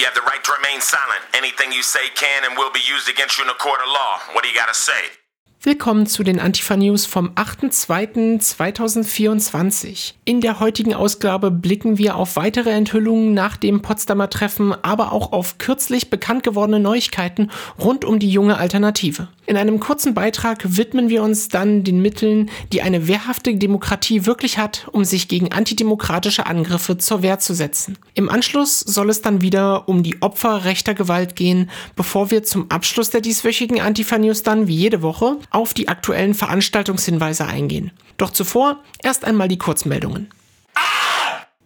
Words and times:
You 0.00 0.06
have 0.06 0.14
the 0.14 0.22
right 0.22 0.42
to 0.42 0.52
remain 0.56 0.80
silent. 0.80 1.20
Anything 1.34 1.72
you 1.72 1.82
say 1.82 2.08
can 2.16 2.44
and 2.48 2.56
will 2.56 2.72
be 2.72 2.80
used 2.88 3.10
against 3.10 3.36
you 3.36 3.44
in 3.44 3.50
a 3.50 3.54
court 3.60 3.80
of 3.84 3.88
law. 3.92 4.16
What 4.32 4.42
do 4.42 4.48
you 4.48 4.54
gotta 4.56 4.72
say? 4.72 5.19
Willkommen 5.62 6.06
zu 6.06 6.22
den 6.22 6.40
Antifa 6.40 6.74
News 6.74 7.04
vom 7.04 7.32
8.2.2024. 7.32 10.14
In 10.24 10.40
der 10.40 10.58
heutigen 10.58 10.94
Ausgabe 10.94 11.50
blicken 11.50 11.98
wir 11.98 12.16
auf 12.16 12.36
weitere 12.36 12.70
Enthüllungen 12.70 13.34
nach 13.34 13.58
dem 13.58 13.82
Potsdamer 13.82 14.30
Treffen, 14.30 14.72
aber 14.82 15.12
auch 15.12 15.32
auf 15.32 15.58
kürzlich 15.58 16.08
bekannt 16.08 16.44
gewordene 16.44 16.80
Neuigkeiten 16.80 17.50
rund 17.78 18.06
um 18.06 18.18
die 18.18 18.30
junge 18.30 18.56
Alternative. 18.56 19.28
In 19.44 19.56
einem 19.56 19.80
kurzen 19.80 20.14
Beitrag 20.14 20.76
widmen 20.76 21.08
wir 21.08 21.24
uns 21.24 21.48
dann 21.48 21.82
den 21.82 22.00
Mitteln, 22.00 22.50
die 22.72 22.82
eine 22.82 23.08
wehrhafte 23.08 23.52
Demokratie 23.56 24.24
wirklich 24.24 24.58
hat, 24.58 24.86
um 24.92 25.04
sich 25.04 25.26
gegen 25.26 25.50
antidemokratische 25.50 26.46
Angriffe 26.46 26.98
zur 26.98 27.22
Wehr 27.22 27.40
zu 27.40 27.52
setzen. 27.52 27.98
Im 28.14 28.28
Anschluss 28.28 28.78
soll 28.78 29.10
es 29.10 29.22
dann 29.22 29.42
wieder 29.42 29.88
um 29.88 30.04
die 30.04 30.22
Opfer 30.22 30.64
rechter 30.64 30.94
Gewalt 30.94 31.34
gehen, 31.34 31.68
bevor 31.96 32.30
wir 32.30 32.44
zum 32.44 32.70
Abschluss 32.70 33.10
der 33.10 33.22
dieswöchigen 33.22 33.80
Antifa 33.80 34.18
News 34.18 34.44
dann 34.44 34.68
wie 34.68 34.76
jede 34.76 35.02
Woche 35.02 35.38
auf 35.50 35.74
die 35.74 35.88
aktuellen 35.88 36.34
Veranstaltungshinweise 36.34 37.46
eingehen. 37.46 37.90
Doch 38.16 38.30
zuvor 38.30 38.80
erst 39.02 39.24
einmal 39.24 39.48
die 39.48 39.58
Kurzmeldungen. 39.58 40.30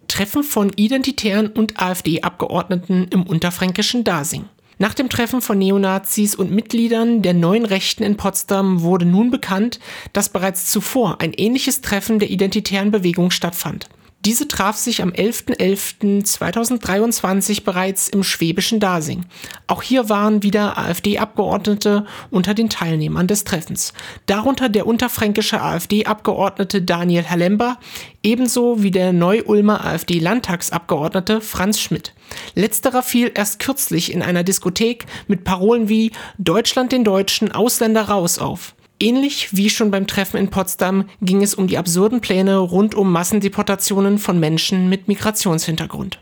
Treffen 0.09 0.45
von 0.45 0.71
Identitären 0.77 1.49
und 1.49 1.81
AfD-Abgeordneten 1.81 3.09
im 3.11 3.25
unterfränkischen 3.25 4.05
Dasing. 4.05 4.45
Nach 4.79 4.95
dem 4.95 5.09
Treffen 5.09 5.41
von 5.41 5.59
Neonazis 5.59 6.35
und 6.35 6.51
Mitgliedern 6.51 7.23
der 7.23 7.35
neuen 7.35 7.65
Rechten 7.65 8.03
in 8.03 8.17
Potsdam 8.17 8.83
wurde 8.83 9.07
nun 9.07 9.31
bekannt, 9.31 9.79
dass 10.13 10.29
bereits 10.29 10.71
zuvor 10.71 11.21
ein 11.21 11.33
ähnliches 11.33 11.81
Treffen 11.81 12.19
der 12.19 12.31
identitären 12.31 12.91
Bewegung 12.91 13.31
stattfand. 13.31 13.89
Diese 14.25 14.49
traf 14.49 14.77
sich 14.77 15.03
am 15.03 15.11
11.11.2023 15.11 17.63
bereits 17.63 18.09
im 18.09 18.25
schwäbischen 18.25 18.81
Dasing. 18.81 19.27
Auch 19.67 19.83
hier 19.83 20.09
waren 20.09 20.43
wieder 20.43 20.79
AfD-Abgeordnete 20.79 22.07
unter 22.31 22.55
den 22.55 22.71
Teilnehmern 22.71 23.27
des 23.27 23.45
Treffens. 23.45 23.93
Darunter 24.25 24.71
der 24.71 24.87
unterfränkische 24.87 25.61
AfD-Abgeordnete 25.61 26.81
Daniel 26.81 27.29
Halember, 27.29 27.77
ebenso 28.23 28.83
wie 28.83 28.91
der 28.91 29.13
Neu-Ulmer 29.13 29.85
AfD-Landtagsabgeordnete 29.85 31.43
Franz 31.43 31.79
Schmidt. 31.79 32.15
Letzterer 32.55 33.03
fiel 33.03 33.31
erst 33.35 33.59
kürzlich 33.59 34.11
in 34.11 34.23
einer 34.23 34.43
Diskothek 34.43 35.05
mit 35.29 35.45
Parolen 35.45 35.91
wie 35.91 36.13
Deutschland 36.39 36.93
den 36.93 37.05
Deutschen, 37.05 37.53
Ausländer 37.53 38.09
raus 38.09 38.39
auf. 38.39 38.75
Ähnlich 39.05 39.55
wie 39.55 39.69
schon 39.69 39.91
beim 39.91 40.07
Treffen 40.07 40.39
in 40.39 40.49
Potsdam 40.49 41.11
ging 41.21 41.43
es 41.43 41.55
um 41.55 41.67
die 41.67 41.77
absurden 41.77 42.23
Pläne 42.23 42.57
rund 42.57 42.95
um 42.95 43.13
Massendeportationen 43.13 44.17
von 44.17 44.41
Menschen 44.41 44.89
mit 44.89 45.09
Migrationshintergrund. 45.09 46.21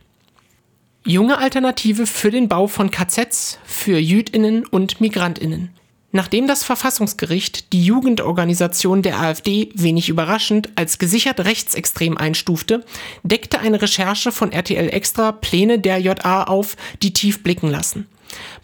Junge 1.07 1.39
Alternative 1.39 2.09
für 2.09 2.33
den 2.33 2.49
Bau 2.49 2.67
von 2.67 2.91
KZs 2.91 3.61
für 3.65 3.99
Jüdinnen 3.99 4.67
und 4.67 5.01
Migrantinnen. 5.01 5.71
Nachdem 6.11 6.49
das 6.49 6.65
Verfassungsgericht 6.65 7.73
die 7.73 7.85
Jugendorganisation 7.85 9.03
der 9.03 9.21
AfD 9.21 9.69
wenig 9.77 10.09
überraschend 10.09 10.71
als 10.75 10.99
gesichert 10.99 11.39
rechtsextrem 11.39 12.19
einstufte, 12.19 12.85
deckte 13.23 13.61
eine 13.61 13.81
Recherche 13.81 14.33
von 14.33 14.51
RTL 14.51 14.89
Extra 14.89 15.31
Pläne 15.31 15.79
der 15.79 15.99
JA 15.99 16.43
auf, 16.43 16.77
die 17.01 17.13
tief 17.13 17.45
blicken 17.45 17.71
lassen. 17.71 18.09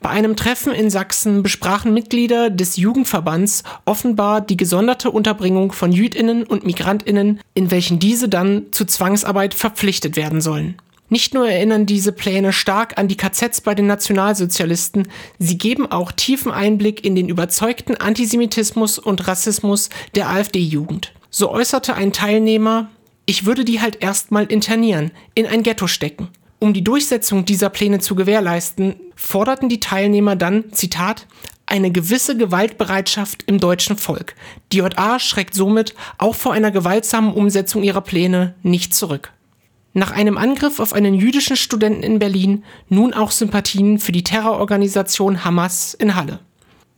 Bei 0.00 0.10
einem 0.10 0.36
Treffen 0.36 0.72
in 0.72 0.90
Sachsen 0.90 1.42
besprachen 1.42 1.92
Mitglieder 1.92 2.50
des 2.50 2.76
Jugendverbands 2.76 3.64
offenbar 3.84 4.40
die 4.40 4.56
gesonderte 4.56 5.10
Unterbringung 5.10 5.72
von 5.72 5.92
Jüdinnen 5.92 6.44
und 6.44 6.64
Migrantinnen, 6.64 7.40
in 7.54 7.70
welchen 7.70 7.98
diese 7.98 8.28
dann 8.28 8.66
zu 8.70 8.84
Zwangsarbeit 8.84 9.54
verpflichtet 9.54 10.16
werden 10.16 10.40
sollen. 10.40 10.76
Nicht 11.10 11.32
nur 11.32 11.48
erinnern 11.48 11.86
diese 11.86 12.12
Pläne 12.12 12.52
stark 12.52 12.98
an 12.98 13.08
die 13.08 13.16
KZs 13.16 13.62
bei 13.62 13.74
den 13.74 13.86
Nationalsozialisten, 13.86 15.08
sie 15.38 15.56
geben 15.56 15.90
auch 15.90 16.12
tiefen 16.12 16.52
Einblick 16.52 17.04
in 17.04 17.14
den 17.14 17.30
überzeugten 17.30 17.96
Antisemitismus 17.96 18.98
und 18.98 19.26
Rassismus 19.26 19.88
der 20.14 20.28
AfD-Jugend. 20.28 21.14
So 21.30 21.50
äußerte 21.50 21.94
ein 21.94 22.12
Teilnehmer, 22.12 22.90
ich 23.24 23.46
würde 23.46 23.64
die 23.64 23.80
halt 23.80 24.02
erstmal 24.02 24.44
internieren, 24.46 25.10
in 25.34 25.46
ein 25.46 25.62
Ghetto 25.62 25.86
stecken. 25.86 26.28
Um 26.60 26.72
die 26.72 26.82
Durchsetzung 26.82 27.44
dieser 27.44 27.70
Pläne 27.70 28.00
zu 28.00 28.16
gewährleisten, 28.16 28.96
forderten 29.14 29.68
die 29.68 29.80
Teilnehmer 29.80 30.34
dann, 30.34 30.72
Zitat, 30.72 31.26
eine 31.66 31.92
gewisse 31.92 32.36
Gewaltbereitschaft 32.36 33.44
im 33.46 33.60
deutschen 33.60 33.96
Volk. 33.96 34.34
Die 34.72 34.78
JA 34.78 35.18
schreckt 35.20 35.54
somit 35.54 35.94
auch 36.16 36.34
vor 36.34 36.52
einer 36.52 36.70
gewaltsamen 36.70 37.32
Umsetzung 37.32 37.82
ihrer 37.82 38.00
Pläne 38.00 38.54
nicht 38.62 38.94
zurück. 38.94 39.32
Nach 39.92 40.10
einem 40.10 40.36
Angriff 40.36 40.80
auf 40.80 40.92
einen 40.92 41.14
jüdischen 41.14 41.56
Studenten 41.56 42.02
in 42.02 42.18
Berlin 42.18 42.64
nun 42.88 43.14
auch 43.14 43.30
Sympathien 43.30 43.98
für 43.98 44.12
die 44.12 44.24
Terrororganisation 44.24 45.44
Hamas 45.44 45.94
in 45.94 46.14
Halle. 46.14 46.40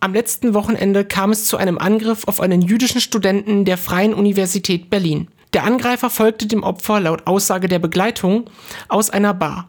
Am 0.01 0.15
letzten 0.15 0.55
Wochenende 0.55 1.05
kam 1.05 1.31
es 1.31 1.47
zu 1.47 1.57
einem 1.57 1.77
Angriff 1.77 2.27
auf 2.27 2.41
einen 2.41 2.63
jüdischen 2.63 3.01
Studenten 3.01 3.65
der 3.65 3.77
Freien 3.77 4.15
Universität 4.15 4.89
Berlin. 4.89 5.29
Der 5.53 5.65
Angreifer 5.65 6.11
folgte 6.11 6.47
dem 6.47 6.63
Opfer 6.63 7.01
laut 7.01 7.27
Aussage 7.27 7.69
der 7.69 7.81
Begleitung 7.81 8.49
aus 8.89 9.11
einer 9.11 9.35
Bar. 9.35 9.69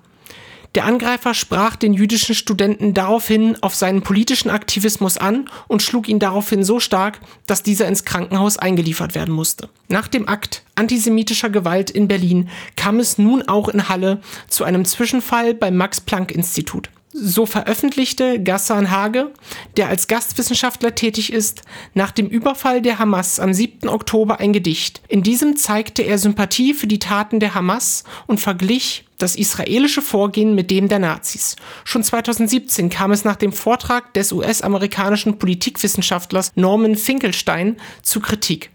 Der 0.75 0.85
Angreifer 0.85 1.33
sprach 1.33 1.75
den 1.75 1.93
jüdischen 1.93 2.33
Studenten 2.33 2.93
daraufhin 2.93 3.57
auf 3.61 3.75
seinen 3.75 4.03
politischen 4.03 4.49
Aktivismus 4.49 5.17
an 5.17 5.49
und 5.67 5.81
schlug 5.81 6.07
ihn 6.07 6.19
daraufhin 6.19 6.63
so 6.63 6.79
stark, 6.79 7.19
dass 7.45 7.61
dieser 7.61 7.87
ins 7.87 8.05
Krankenhaus 8.05 8.57
eingeliefert 8.57 9.13
werden 9.13 9.33
musste. 9.33 9.67
Nach 9.89 10.07
dem 10.07 10.29
Akt 10.29 10.63
antisemitischer 10.75 11.49
Gewalt 11.49 11.89
in 11.89 12.07
Berlin 12.07 12.47
kam 12.77 12.99
es 12.99 13.17
nun 13.17 13.41
auch 13.49 13.67
in 13.67 13.89
Halle 13.89 14.21
zu 14.47 14.63
einem 14.63 14.85
Zwischenfall 14.85 15.53
beim 15.55 15.75
Max-Planck-Institut. 15.75 16.89
So 17.13 17.45
veröffentlichte 17.45 18.41
Gassan 18.41 18.89
Hage, 18.89 19.31
der 19.75 19.89
als 19.89 20.07
Gastwissenschaftler 20.07 20.95
tätig 20.95 21.33
ist, 21.33 21.63
nach 21.93 22.11
dem 22.11 22.27
Überfall 22.27 22.81
der 22.81 22.99
Hamas 22.99 23.37
am 23.37 23.53
7. 23.53 23.89
Oktober 23.89 24.39
ein 24.39 24.53
Gedicht. 24.53 25.01
In 25.09 25.21
diesem 25.21 25.57
zeigte 25.57 26.03
er 26.03 26.17
Sympathie 26.17 26.73
für 26.73 26.87
die 26.87 26.99
Taten 26.99 27.41
der 27.41 27.53
Hamas 27.53 28.05
und 28.27 28.39
verglich 28.39 29.03
das 29.17 29.35
israelische 29.35 30.01
Vorgehen 30.01 30.55
mit 30.55 30.71
dem 30.71 30.87
der 30.87 30.99
Nazis. 30.99 31.57
Schon 31.83 32.01
2017 32.01 32.89
kam 32.89 33.11
es 33.11 33.25
nach 33.25 33.35
dem 33.35 33.51
Vortrag 33.51 34.13
des 34.13 34.31
US-amerikanischen 34.31 35.37
Politikwissenschaftlers 35.37 36.53
Norman 36.55 36.95
Finkelstein 36.95 37.75
zu 38.03 38.21
Kritik. 38.21 38.69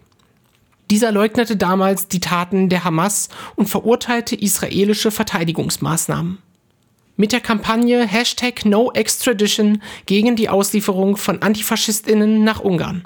Dieser 0.91 1.11
leugnete 1.11 1.57
damals 1.57 2.07
die 2.07 2.19
Taten 2.19 2.69
der 2.69 2.83
Hamas 2.83 3.29
und 3.55 3.67
verurteilte 3.67 4.35
israelische 4.35 5.09
Verteidigungsmaßnahmen 5.09 6.37
mit 7.17 7.31
der 7.31 7.41
Kampagne 7.41 8.07
Hashtag 8.07 8.63
No 8.63 8.91
Extradition 8.93 9.81
gegen 10.05 10.35
die 10.35 10.49
Auslieferung 10.49 11.17
von 11.17 11.41
Antifaschistinnen 11.41 12.43
nach 12.43 12.61
Ungarn. 12.61 13.03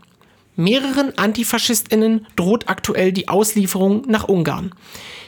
Mehreren 0.57 1.17
Antifaschistinnen 1.17 2.27
droht 2.35 2.67
aktuell 2.67 3.13
die 3.13 3.29
Auslieferung 3.29 4.03
nach 4.07 4.27
Ungarn. 4.27 4.75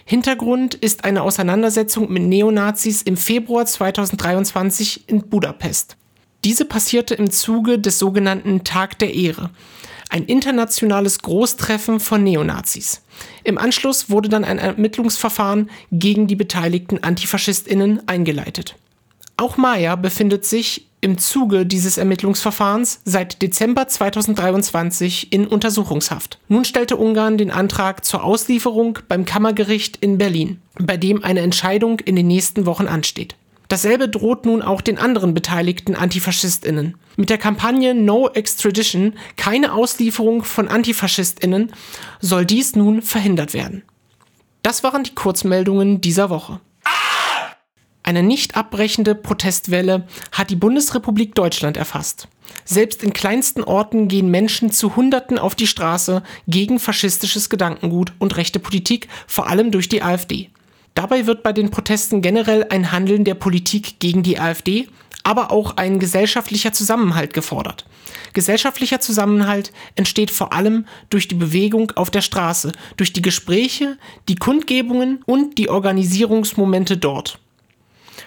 Hintergrund 0.06 0.76
ist 0.76 1.06
eine 1.06 1.24
Auseinandersetzung 1.24 2.12
mit 2.12 2.24
Neonazis 2.24 3.02
im 3.02 3.16
Februar 3.16 3.66
2023 3.66 5.08
in 5.08 5.30
Budapest. 5.30 5.96
Diese 6.44 6.66
passierte 6.66 7.16
im 7.16 7.32
Zuge 7.32 7.80
des 7.80 8.00
sogenannten 8.00 8.66
Tag 8.66 9.00
der 9.00 9.14
Ehre, 9.14 9.50
ein 10.14 10.26
internationales 10.26 11.20
Großtreffen 11.20 12.00
von 12.00 12.24
Neonazis. 12.24 13.02
Im 13.44 13.58
Anschluss 13.58 14.12
wurde 14.12 14.30
dann 14.30 14.44
ein 14.46 14.60
Ermittlungsverfahren 14.60 15.72
gegen 15.92 16.28
die 16.28 16.36
beteiligten 16.36 17.04
Antifaschistinnen 17.04 18.08
eingeleitet. 18.08 18.76
Auch 19.38 19.58
Maya 19.58 19.96
befindet 19.96 20.46
sich 20.46 20.88
im 21.02 21.18
Zuge 21.18 21.66
dieses 21.66 21.98
Ermittlungsverfahrens 21.98 23.02
seit 23.04 23.42
Dezember 23.42 23.88
2023 23.88 25.34
in 25.34 25.48
Untersuchungshaft. 25.48 26.38
Nun 26.48 26.64
stellte 26.64 26.96
Ungarn 26.96 27.40
den 27.40 27.50
Antrag 27.50 28.06
zur 28.06 28.24
Auslieferung 28.24 29.00
beim 29.08 29.26
Kammergericht 29.26 29.98
in 29.98 30.20
Berlin, 30.20 30.62
bei 30.76 30.96
dem 30.96 31.24
eine 31.24 31.42
Entscheidung 31.42 32.00
in 32.00 32.16
den 32.16 32.28
nächsten 32.28 32.68
Wochen 32.68 32.86
ansteht. 32.86 33.36
Dasselbe 33.68 34.10
droht 34.10 34.46
nun 34.46 34.62
auch 34.62 34.82
den 34.82 34.98
anderen 34.98 35.34
beteiligten 35.34 35.96
Antifaschistinnen. 35.96 36.96
Mit 37.16 37.30
der 37.30 37.38
Kampagne 37.38 37.96
No 37.96 38.30
Extradition, 38.30 39.14
keine 39.36 39.74
Auslieferung 39.74 40.44
von 40.44 40.68
Antifaschistinnen, 40.68 41.72
soll 42.20 42.46
dies 42.46 42.76
nun 42.76 43.02
verhindert 43.02 43.54
werden. 43.54 43.84
Das 44.62 44.84
waren 44.84 45.04
die 45.04 45.16
Kurzmeldungen 45.16 46.02
dieser 46.02 46.30
Woche. 46.30 46.60
Eine 48.04 48.22
nicht 48.22 48.58
abbrechende 48.58 49.16
Protestwelle 49.16 50.06
hat 50.34 50.50
die 50.50 50.58
Bundesrepublik 50.58 51.36
Deutschland 51.36 51.78
erfasst. 51.78 52.28
Selbst 52.66 53.02
in 53.02 53.14
kleinsten 53.14 53.64
Orten 53.64 54.10
gehen 54.10 54.30
Menschen 54.30 54.72
zu 54.72 54.96
Hunderten 54.96 55.40
auf 55.40 55.56
die 55.56 55.68
Straße 55.68 56.22
gegen 56.48 56.80
faschistisches 56.80 57.50
Gedankengut 57.50 58.14
und 58.20 58.36
rechte 58.36 58.60
Politik, 58.60 59.08
vor 59.26 59.48
allem 59.48 59.72
durch 59.72 59.88
die 59.88 60.04
AfD. 60.04 60.50
Dabei 60.96 61.26
wird 61.26 61.44
bei 61.44 61.54
den 61.54 61.72
Protesten 61.72 62.22
generell 62.22 62.68
ein 62.70 62.92
Handeln 62.92 63.24
der 63.24 63.34
Politik 63.34 64.00
gegen 64.00 64.22
die 64.22 64.40
AfD, 64.40 64.88
aber 65.24 65.52
auch 65.52 65.78
ein 65.78 66.00
gesellschaftlicher 66.00 66.74
Zusammenhalt 66.74 67.34
gefordert. 67.34 67.86
Gesellschaftlicher 68.34 69.00
Zusammenhalt 69.00 69.72
entsteht 69.96 70.32
vor 70.32 70.54
allem 70.54 70.86
durch 71.10 71.28
die 71.28 71.36
Bewegung 71.36 71.92
auf 71.96 72.12
der 72.12 72.22
Straße, 72.22 72.72
durch 72.98 73.14
die 73.14 73.22
Gespräche, 73.22 73.98
die 74.28 74.36
Kundgebungen 74.36 75.24
und 75.26 75.58
die 75.58 75.70
Organisierungsmomente 75.70 76.98
dort. 76.98 77.40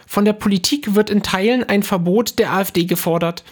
Von 0.06 0.24
der 0.24 0.32
Politik 0.32 0.94
wird 0.94 1.10
in 1.10 1.22
Teilen 1.22 1.64
ein 1.64 1.82
Verbot 1.82 2.38
der 2.38 2.52
AfD 2.52 2.84
gefordert. 2.84 3.42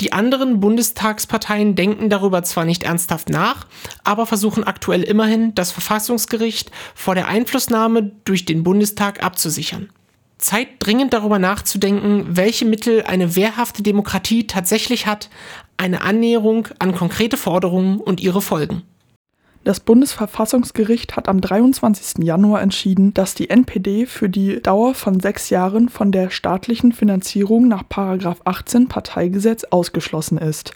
Die 0.00 0.12
anderen 0.12 0.60
Bundestagsparteien 0.60 1.74
denken 1.74 2.10
darüber 2.10 2.42
zwar 2.42 2.66
nicht 2.66 2.84
ernsthaft 2.84 3.30
nach, 3.30 3.66
aber 4.04 4.26
versuchen 4.26 4.62
aktuell 4.62 5.02
immerhin, 5.02 5.54
das 5.54 5.72
Verfassungsgericht 5.72 6.70
vor 6.94 7.14
der 7.14 7.28
Einflussnahme 7.28 8.12
durch 8.24 8.44
den 8.44 8.62
Bundestag 8.62 9.22
abzusichern. 9.22 9.88
Zeit 10.36 10.68
dringend 10.80 11.12
darüber 11.12 11.38
nachzudenken, 11.38 12.26
welche 12.36 12.64
Mittel 12.64 13.04
eine 13.04 13.36
wehrhafte 13.36 13.82
Demokratie 13.82 14.46
tatsächlich 14.46 15.06
hat, 15.06 15.30
eine 15.76 16.02
Annäherung 16.02 16.68
an 16.78 16.94
konkrete 16.94 17.36
Forderungen 17.36 17.98
und 17.98 18.20
ihre 18.20 18.42
Folgen. 18.42 18.82
Das 19.64 19.78
Bundesverfassungsgericht 19.78 21.14
hat 21.14 21.28
am 21.28 21.40
23. 21.40 22.24
Januar 22.24 22.62
entschieden, 22.62 23.14
dass 23.14 23.36
die 23.36 23.48
NPD 23.48 24.06
für 24.06 24.28
die 24.28 24.60
Dauer 24.60 24.92
von 24.96 25.20
sechs 25.20 25.50
Jahren 25.50 25.88
von 25.88 26.10
der 26.10 26.30
staatlichen 26.30 26.90
Finanzierung 26.90 27.68
nach 27.68 27.84
18 27.88 28.88
Parteigesetz 28.88 29.62
ausgeschlossen 29.62 30.38
ist. 30.38 30.74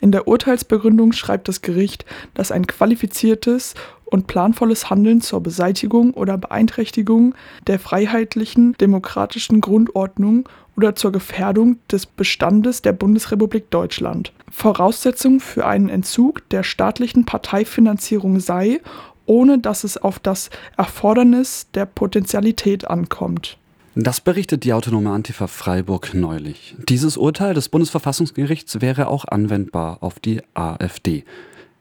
In 0.00 0.12
der 0.12 0.28
Urteilsbegründung 0.28 1.10
schreibt 1.10 1.48
das 1.48 1.62
Gericht, 1.62 2.04
dass 2.34 2.52
ein 2.52 2.68
qualifiziertes 2.68 3.74
und 4.04 4.28
planvolles 4.28 4.88
Handeln 4.88 5.20
zur 5.20 5.42
Beseitigung 5.42 6.14
oder 6.14 6.38
Beeinträchtigung 6.38 7.34
der 7.66 7.80
freiheitlichen 7.80 8.74
demokratischen 8.74 9.60
Grundordnung 9.60 10.48
oder 10.76 10.94
zur 10.94 11.10
Gefährdung 11.10 11.78
des 11.90 12.06
Bestandes 12.06 12.82
der 12.82 12.92
Bundesrepublik 12.92 13.68
Deutschland 13.70 14.32
Voraussetzung 14.50 15.40
für 15.40 15.66
einen 15.66 15.88
Entzug 15.88 16.48
der 16.50 16.62
staatlichen 16.62 17.24
Parteifinanzierung 17.24 18.40
sei, 18.40 18.80
ohne 19.26 19.58
dass 19.58 19.84
es 19.84 19.98
auf 19.98 20.18
das 20.18 20.50
Erfordernis 20.76 21.68
der 21.74 21.86
Potentialität 21.86 22.88
ankommt. 22.88 23.58
Das 23.94 24.20
berichtet 24.20 24.64
die 24.64 24.72
autonome 24.72 25.10
Antifa 25.10 25.48
Freiburg 25.48 26.14
neulich. 26.14 26.76
Dieses 26.88 27.16
Urteil 27.16 27.54
des 27.54 27.68
Bundesverfassungsgerichts 27.68 28.80
wäre 28.80 29.08
auch 29.08 29.24
anwendbar 29.24 29.98
auf 30.02 30.20
die 30.20 30.40
AfD. 30.54 31.24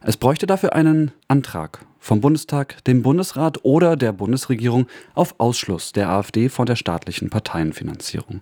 Es 0.02 0.18
bräuchte 0.18 0.48
dafür 0.48 0.74
einen 0.74 1.12
Antrag 1.28 1.86
vom 2.00 2.22
Bundestag, 2.22 2.84
dem 2.86 3.04
Bundesrat 3.04 3.64
oder 3.64 3.96
der 3.96 4.14
Bundesregierung 4.14 4.88
auf 5.14 5.36
Ausschluss 5.40 5.92
der 5.92 6.10
AfD 6.10 6.50
von 6.50 6.66
der 6.66 6.75
staatlichen 6.75 7.30
Parteienfinanzierung. 7.30 8.42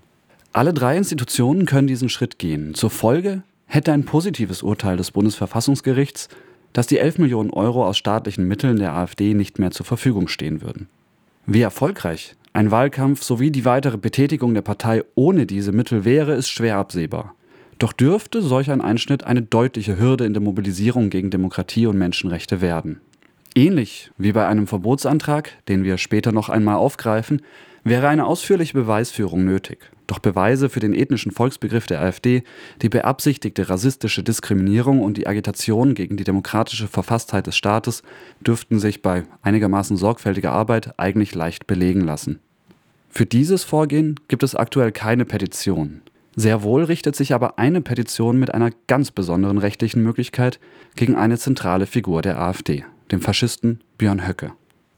Alle 0.54 0.74
drei 0.74 0.95
Institutionen 0.95 1.66
können 1.66 1.88
diesen 1.88 2.07
Schritt 2.07 2.39
gehen. 2.39 2.75
Zur 2.75 2.89
Folge 2.89 3.44
hätte 3.65 3.91
ein 3.94 4.06
positives 4.06 4.63
Urteil 4.63 4.97
des 4.97 5.12
Bundesverfassungsgerichts, 5.12 6.29
dass 6.73 6.88
die 6.88 7.00
11 7.00 7.19
Millionen 7.19 7.51
Euro 7.51 7.85
aus 7.85 7.97
staatlichen 7.97 8.47
Mitteln 8.47 8.77
der 8.77 8.94
AfD 8.94 9.33
nicht 9.33 9.59
mehr 9.59 9.71
zur 9.71 9.85
Verfügung 9.85 10.27
stehen 10.27 10.62
würden. 10.62 10.88
Wie 11.45 11.62
erfolgreich 11.62 12.35
ein 12.53 12.71
Wahlkampf 12.71 13.21
sowie 13.21 13.51
die 13.51 13.65
weitere 13.65 13.97
Betätigung 13.97 14.53
der 14.53 14.62
Partei 14.62 15.03
ohne 15.15 15.45
diese 15.45 15.73
Mittel 15.73 16.06
wäre, 16.06 16.33
ist 16.35 16.50
schwer 16.50 16.77
absehbar. 16.77 17.35
Doch 17.79 17.91
dürfte 17.91 18.41
solch 18.41 18.71
ein 18.71 18.79
Einschnitt 18.79 19.25
eine 19.25 19.41
deutliche 19.41 20.00
Hürde 20.00 20.25
in 20.25 20.33
der 20.33 20.41
Mobilisierung 20.41 21.09
gegen 21.09 21.29
Demokratie 21.29 21.85
und 21.88 21.97
Menschenrechte 21.97 22.62
werden. 22.62 23.01
Ähnlich 23.56 24.12
wie 24.17 24.31
bei 24.31 24.47
einem 24.47 24.67
Verbotsantrag, 24.67 25.51
den 25.67 25.83
wir 25.83 25.97
später 25.97 26.31
noch 26.31 26.47
einmal 26.47 26.75
aufgreifen, 26.75 27.41
wäre 27.86 28.10
eine 28.10 28.26
ausführliche 28.26 28.74
Beweisführung 28.74 29.46
nötig. 29.46 29.90
Doch 30.08 30.20
Beweise 30.20 30.70
für 30.70 30.80
den 30.80 30.94
ethnischen 30.94 31.32
Volksbegriff 31.32 31.88
der 31.88 32.02
AfD, 32.02 32.44
die 32.82 32.90
beabsichtigte 32.90 33.70
rassistische 33.70 34.24
Diskriminierung 34.24 35.02
und 35.02 35.18
die 35.18 35.28
Agitation 35.28 35.96
gegen 35.96 36.18
die 36.18 36.24
demokratische 36.24 36.88
Verfasstheit 36.88 37.48
des 37.48 37.56
Staates 37.56 38.04
dürften 38.42 38.80
sich 38.80 39.02
bei 39.02 39.24
einigermaßen 39.42 39.98
sorgfältiger 39.98 40.52
Arbeit 40.52 41.00
eigentlich 41.00 41.34
leicht 41.34 41.66
belegen 41.68 42.02
lassen. 42.02 42.40
Für 43.10 43.26
dieses 43.26 43.64
Vorgehen 43.64 44.20
gibt 44.28 44.44
es 44.44 44.56
aktuell 44.56 44.92
keine 44.92 45.26
Petition. 45.26 46.02
Sehr 46.36 46.64
wohl 46.64 46.84
richtet 46.84 47.16
sich 47.16 47.34
aber 47.34 47.58
eine 47.58 47.82
Petition 47.82 48.38
mit 48.38 48.54
einer 48.54 48.72
ganz 48.88 49.12
besonderen 49.12 49.58
rechtlichen 49.58 50.04
Möglichkeit 50.04 50.60
gegen 50.96 51.16
eine 51.16 51.38
zentrale 51.38 51.86
Figur 51.86 52.22
der 52.22 52.42
AfD, 52.42 52.84
dem 53.12 53.22
Faschisten 53.22 53.80
Björn 53.98 54.28
Höcke. 54.28 54.52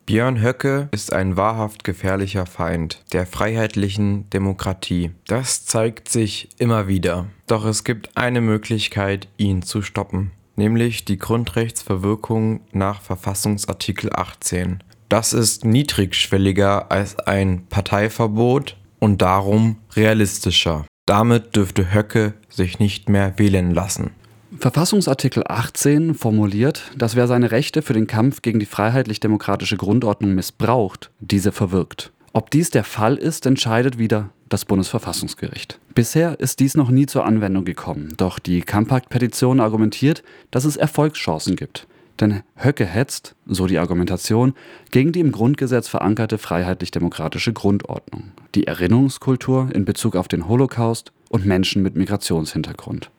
Björn 0.07 0.42
Höcke 0.42 0.88
ist 0.94 1.12
ein 1.12 1.36
wahrhaft 1.36 1.83
gefährlicher 1.83 2.45
Feind 2.45 3.04
der 3.12 3.27
freiheitlichen 3.27 4.30
Demokratie. 4.30 5.12
Das 5.27 5.65
zeigt 5.65 6.07
sich 6.07 6.48
immer 6.59 6.88
wieder. 6.88 7.25
Doch 7.45 7.65
es 7.65 7.83
gibt 7.83 8.15
eine 8.15 8.39
Möglichkeit, 8.39 9.27
ihn 9.36 9.63
zu 9.63 9.81
stoppen, 9.81 10.31
nämlich 10.56 11.04
die 11.04 11.18
Grundrechtsverwirkung 11.18 12.62
nach 12.71 13.01
Verfassungsartikel 13.01 14.09
18. 14.15 14.81
Das 15.09 15.33
ist 15.33 15.65
niedrigschwelliger 15.65 16.89
als 16.89 17.19
ein 17.19 17.68
Parteiverbot 17.68 18.77
und 19.00 19.21
darum 19.21 19.75
realistischer. 19.94 20.86
Damit 21.06 21.57
dürfte 21.57 21.94
Höcke 21.94 22.33
sich 22.48 22.80
nicht 22.80 23.10
mehr 23.10 23.38
wählen 23.38 23.74
lassen. 23.74 24.12
Verfassungsartikel 24.57 25.44
18 25.47 26.15
formuliert, 26.15 26.91
dass 26.97 27.15
wer 27.15 27.27
seine 27.27 27.51
Rechte 27.51 27.81
für 27.81 27.94
den 27.94 28.07
Kampf 28.07 28.41
gegen 28.41 28.59
die 28.59 28.65
freiheitlich-demokratische 28.65 29.77
Grundordnung 29.77 30.33
missbraucht, 30.35 31.11
diese 31.19 31.51
verwirkt. 31.51 32.11
Ob 32.33 32.49
dies 32.51 32.69
der 32.69 32.83
Fall 32.83 33.15
ist, 33.15 33.45
entscheidet 33.45 33.97
wieder 33.97 34.29
das 34.47 34.65
Bundesverfassungsgericht. 34.65 35.79
Bisher 35.94 36.39
ist 36.39 36.59
dies 36.59 36.75
noch 36.75 36.89
nie 36.89 37.05
zur 37.05 37.25
Anwendung 37.25 37.65
gekommen, 37.65 38.13
doch 38.17 38.39
die 38.39 38.61
Kampakt-Petition 38.61 39.59
argumentiert, 39.59 40.23
dass 40.51 40.63
es 40.63 40.77
Erfolgschancen 40.77 41.55
gibt. 41.55 41.88
Denn 42.19 42.41
Höcke 42.55 42.85
hetzt, 42.85 43.35
so 43.45 43.67
die 43.67 43.77
Argumentation, 43.77 44.53
gegen 44.91 45.11
die 45.11 45.19
im 45.19 45.31
Grundgesetz 45.31 45.88
verankerte 45.88 46.38
freiheitlich-demokratische 46.38 47.53
Grundordnung, 47.53 48.31
die 48.55 48.65
Erinnerungskultur 48.65 49.69
in 49.73 49.85
Bezug 49.85 50.15
auf 50.15 50.27
den 50.27 50.47
Holocaust 50.47 51.11
und 51.29 51.45
Menschen 51.45 51.83
mit 51.83 51.95
Migrationshintergrund. 51.95 53.11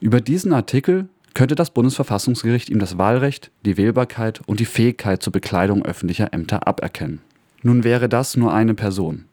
Über 0.00 0.22
diesen 0.22 0.54
Artikel 0.54 1.08
könnte 1.34 1.54
das 1.54 1.70
Bundesverfassungsgericht 1.70 2.70
ihm 2.70 2.78
das 2.78 2.96
Wahlrecht, 2.96 3.50
die 3.66 3.76
Wählbarkeit 3.76 4.40
und 4.46 4.58
die 4.58 4.64
Fähigkeit 4.64 5.22
zur 5.22 5.32
Bekleidung 5.32 5.84
öffentlicher 5.84 6.32
Ämter 6.32 6.66
aberkennen. 6.66 7.20
Nun 7.62 7.84
wäre 7.84 8.08
das 8.08 8.36
nur 8.36 8.52
eine 8.52 8.74
Person, 8.74 9.26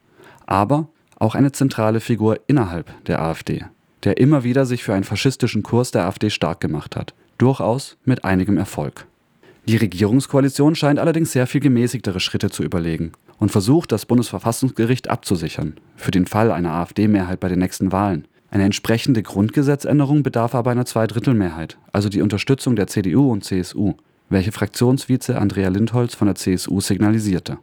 aber 0.46 0.90
auch 1.18 1.36
eine 1.36 1.54
zentrale 1.54 2.02
Figur 2.02 2.42
innerhalb 2.48 2.92
der 3.06 3.22
AfD, 3.22 3.64
der 4.04 4.18
immer 4.18 4.44
wieder 4.44 4.66
sich 4.66 4.84
für 4.84 4.94
einen 4.94 5.06
faschistischen 5.06 5.64
Kurs 5.64 5.92
der 5.92 6.06
AfD 6.06 6.30
stark 6.30 6.60
gemacht 6.60 6.98
hat, 6.98 7.14
durchaus 7.38 7.98
mit 8.04 8.26
einigem 8.26 8.58
Erfolg. 8.58 9.06
Die 9.68 9.78
Regierungskoalition 9.78 10.76
scheint 10.76 11.00
allerdings 11.00 11.32
sehr 11.32 11.48
viel 11.48 11.62
gemäßigtere 11.62 12.20
Schritte 12.20 12.50
zu 12.50 12.64
überlegen 12.64 13.14
und 13.40 13.52
versucht, 13.52 13.92
das 13.92 14.06
Bundesverfassungsgericht 14.06 15.10
abzusichern, 15.10 15.76
für 15.96 16.12
den 16.12 16.26
Fall 16.26 16.52
einer 16.52 16.74
AfD-Mehrheit 16.74 17.40
bei 17.40 17.48
den 17.48 17.60
nächsten 17.60 17.92
Wahlen. 17.92 18.28
Eine 18.50 18.64
entsprechende 18.64 19.24
Grundgesetzänderung 19.24 20.24
bedarf 20.24 20.56
aber 20.56 20.72
einer 20.72 20.86
Zweidrittelmehrheit, 20.86 21.78
also 21.92 22.10
die 22.10 22.22
Unterstützung 22.22 22.76
der 22.76 22.88
CDU 22.88 23.32
und 23.32 23.44
CSU, 23.44 23.96
welche 24.30 24.52
Fraktionsvize 24.52 25.38
Andrea 25.38 25.70
Lindholz 25.70 26.16
von 26.16 26.28
der 26.28 26.36
CSU 26.36 26.80
signalisierte. 26.80 27.58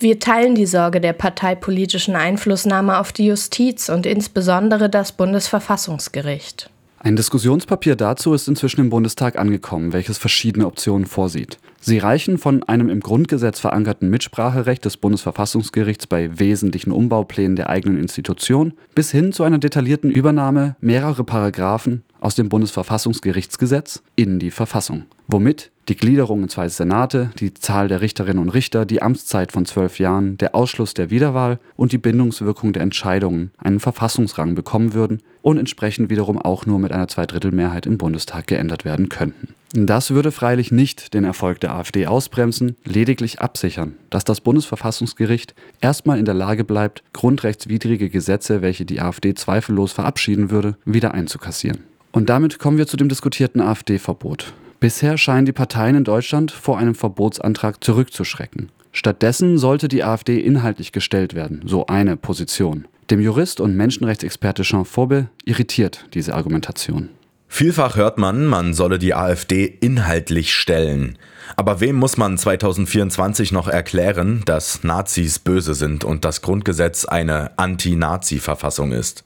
Wir 0.00 0.20
teilen 0.20 0.54
die 0.54 0.66
Sorge 0.66 1.00
der 1.00 1.12
parteipolitischen 1.12 2.14
Einflussnahme 2.14 2.98
auf 2.98 3.12
die 3.12 3.26
Justiz 3.26 3.88
und 3.88 4.06
insbesondere 4.06 4.88
das 4.88 5.10
Bundesverfassungsgericht. 5.10 6.70
Ein 7.00 7.16
Diskussionspapier 7.16 7.96
dazu 7.96 8.32
ist 8.32 8.46
inzwischen 8.46 8.80
im 8.80 8.90
Bundestag 8.90 9.38
angekommen, 9.38 9.92
welches 9.92 10.18
verschiedene 10.18 10.66
Optionen 10.66 11.06
vorsieht. 11.06 11.58
Sie 11.80 11.98
reichen 11.98 12.38
von 12.38 12.64
einem 12.64 12.88
im 12.88 13.00
Grundgesetz 13.00 13.60
verankerten 13.60 14.10
Mitspracherecht 14.10 14.84
des 14.84 14.96
Bundesverfassungsgerichts 14.96 16.06
bei 16.06 16.38
wesentlichen 16.38 16.90
Umbauplänen 16.90 17.56
der 17.56 17.70
eigenen 17.70 17.98
Institution 17.98 18.74
bis 18.94 19.10
hin 19.10 19.32
zu 19.32 19.44
einer 19.44 19.58
detaillierten 19.58 20.10
Übernahme 20.10 20.76
mehrerer 20.80 21.24
Paragraphen 21.24 22.02
aus 22.20 22.34
dem 22.34 22.48
Bundesverfassungsgerichtsgesetz 22.48 24.02
in 24.16 24.40
die 24.40 24.50
Verfassung, 24.50 25.04
womit 25.28 25.70
die 25.88 25.96
Gliederung 25.96 26.42
in 26.42 26.48
zwei 26.48 26.68
Senate, 26.68 27.30
die 27.38 27.54
Zahl 27.54 27.88
der 27.88 28.00
Richterinnen 28.00 28.42
und 28.42 28.50
Richter, 28.50 28.84
die 28.84 29.00
Amtszeit 29.02 29.52
von 29.52 29.64
zwölf 29.64 29.98
Jahren, 29.98 30.36
der 30.36 30.54
Ausschluss 30.54 30.94
der 30.94 31.10
Wiederwahl 31.10 31.58
und 31.76 31.92
die 31.92 31.98
Bindungswirkung 31.98 32.72
der 32.72 32.82
Entscheidungen 32.82 33.50
einen 33.56 33.80
Verfassungsrang 33.80 34.54
bekommen 34.54 34.92
würden 34.92 35.22
und 35.40 35.58
entsprechend 35.58 36.10
wiederum 36.10 36.38
auch 36.38 36.66
nur 36.66 36.78
mit 36.78 36.92
einer 36.92 37.08
Zweidrittelmehrheit 37.08 37.86
im 37.86 37.96
Bundestag 37.96 38.46
geändert 38.46 38.84
werden 38.84 39.08
könnten. 39.08 39.54
Das 39.72 40.10
würde 40.10 40.32
freilich 40.32 40.72
nicht 40.72 41.12
den 41.12 41.24
Erfolg 41.24 41.60
der 41.60 41.74
AfD 41.74 42.06
ausbremsen, 42.06 42.76
lediglich 42.84 43.40
absichern, 43.40 43.94
dass 44.08 44.24
das 44.24 44.40
Bundesverfassungsgericht 44.40 45.54
erstmal 45.80 46.18
in 46.18 46.24
der 46.24 46.34
Lage 46.34 46.64
bleibt, 46.64 47.02
grundrechtswidrige 47.12 48.08
Gesetze, 48.08 48.62
welche 48.62 48.86
die 48.86 49.00
AfD 49.00 49.34
zweifellos 49.34 49.92
verabschieden 49.92 50.50
würde, 50.50 50.76
wieder 50.86 51.12
einzukassieren. 51.12 51.80
Und 52.12 52.30
damit 52.30 52.58
kommen 52.58 52.78
wir 52.78 52.86
zu 52.86 52.96
dem 52.96 53.10
diskutierten 53.10 53.60
AfD-Verbot. 53.60 54.54
Bisher 54.80 55.18
scheinen 55.18 55.44
die 55.44 55.52
Parteien 55.52 55.96
in 55.96 56.04
Deutschland 56.04 56.52
vor 56.52 56.78
einem 56.78 56.94
Verbotsantrag 56.94 57.82
zurückzuschrecken. 57.82 58.70
Stattdessen 58.92 59.58
sollte 59.58 59.88
die 59.88 60.04
AfD 60.04 60.38
inhaltlich 60.40 60.92
gestellt 60.92 61.34
werden, 61.34 61.62
so 61.66 61.86
eine 61.86 62.16
Position. 62.16 62.86
Dem 63.10 63.20
Jurist 63.20 63.60
und 63.60 63.76
Menschenrechtsexperte 63.76 64.62
Jean 64.62 64.84
Faube 64.84 65.28
irritiert 65.44 66.06
diese 66.14 66.34
Argumentation. 66.34 67.08
Vielfach 67.48 67.96
hört 67.96 68.18
man, 68.18 68.46
man 68.46 68.74
solle 68.74 68.98
die 68.98 69.14
AfD 69.14 69.64
inhaltlich 69.64 70.54
stellen. 70.54 71.18
Aber 71.56 71.80
wem 71.80 71.96
muss 71.96 72.18
man 72.18 72.36
2024 72.36 73.52
noch 73.52 73.68
erklären, 73.68 74.42
dass 74.44 74.84
Nazis 74.84 75.38
böse 75.38 75.74
sind 75.74 76.04
und 76.04 76.24
das 76.24 76.42
Grundgesetz 76.42 77.06
eine 77.06 77.58
Anti-Nazi-Verfassung 77.58 78.92
ist? 78.92 79.24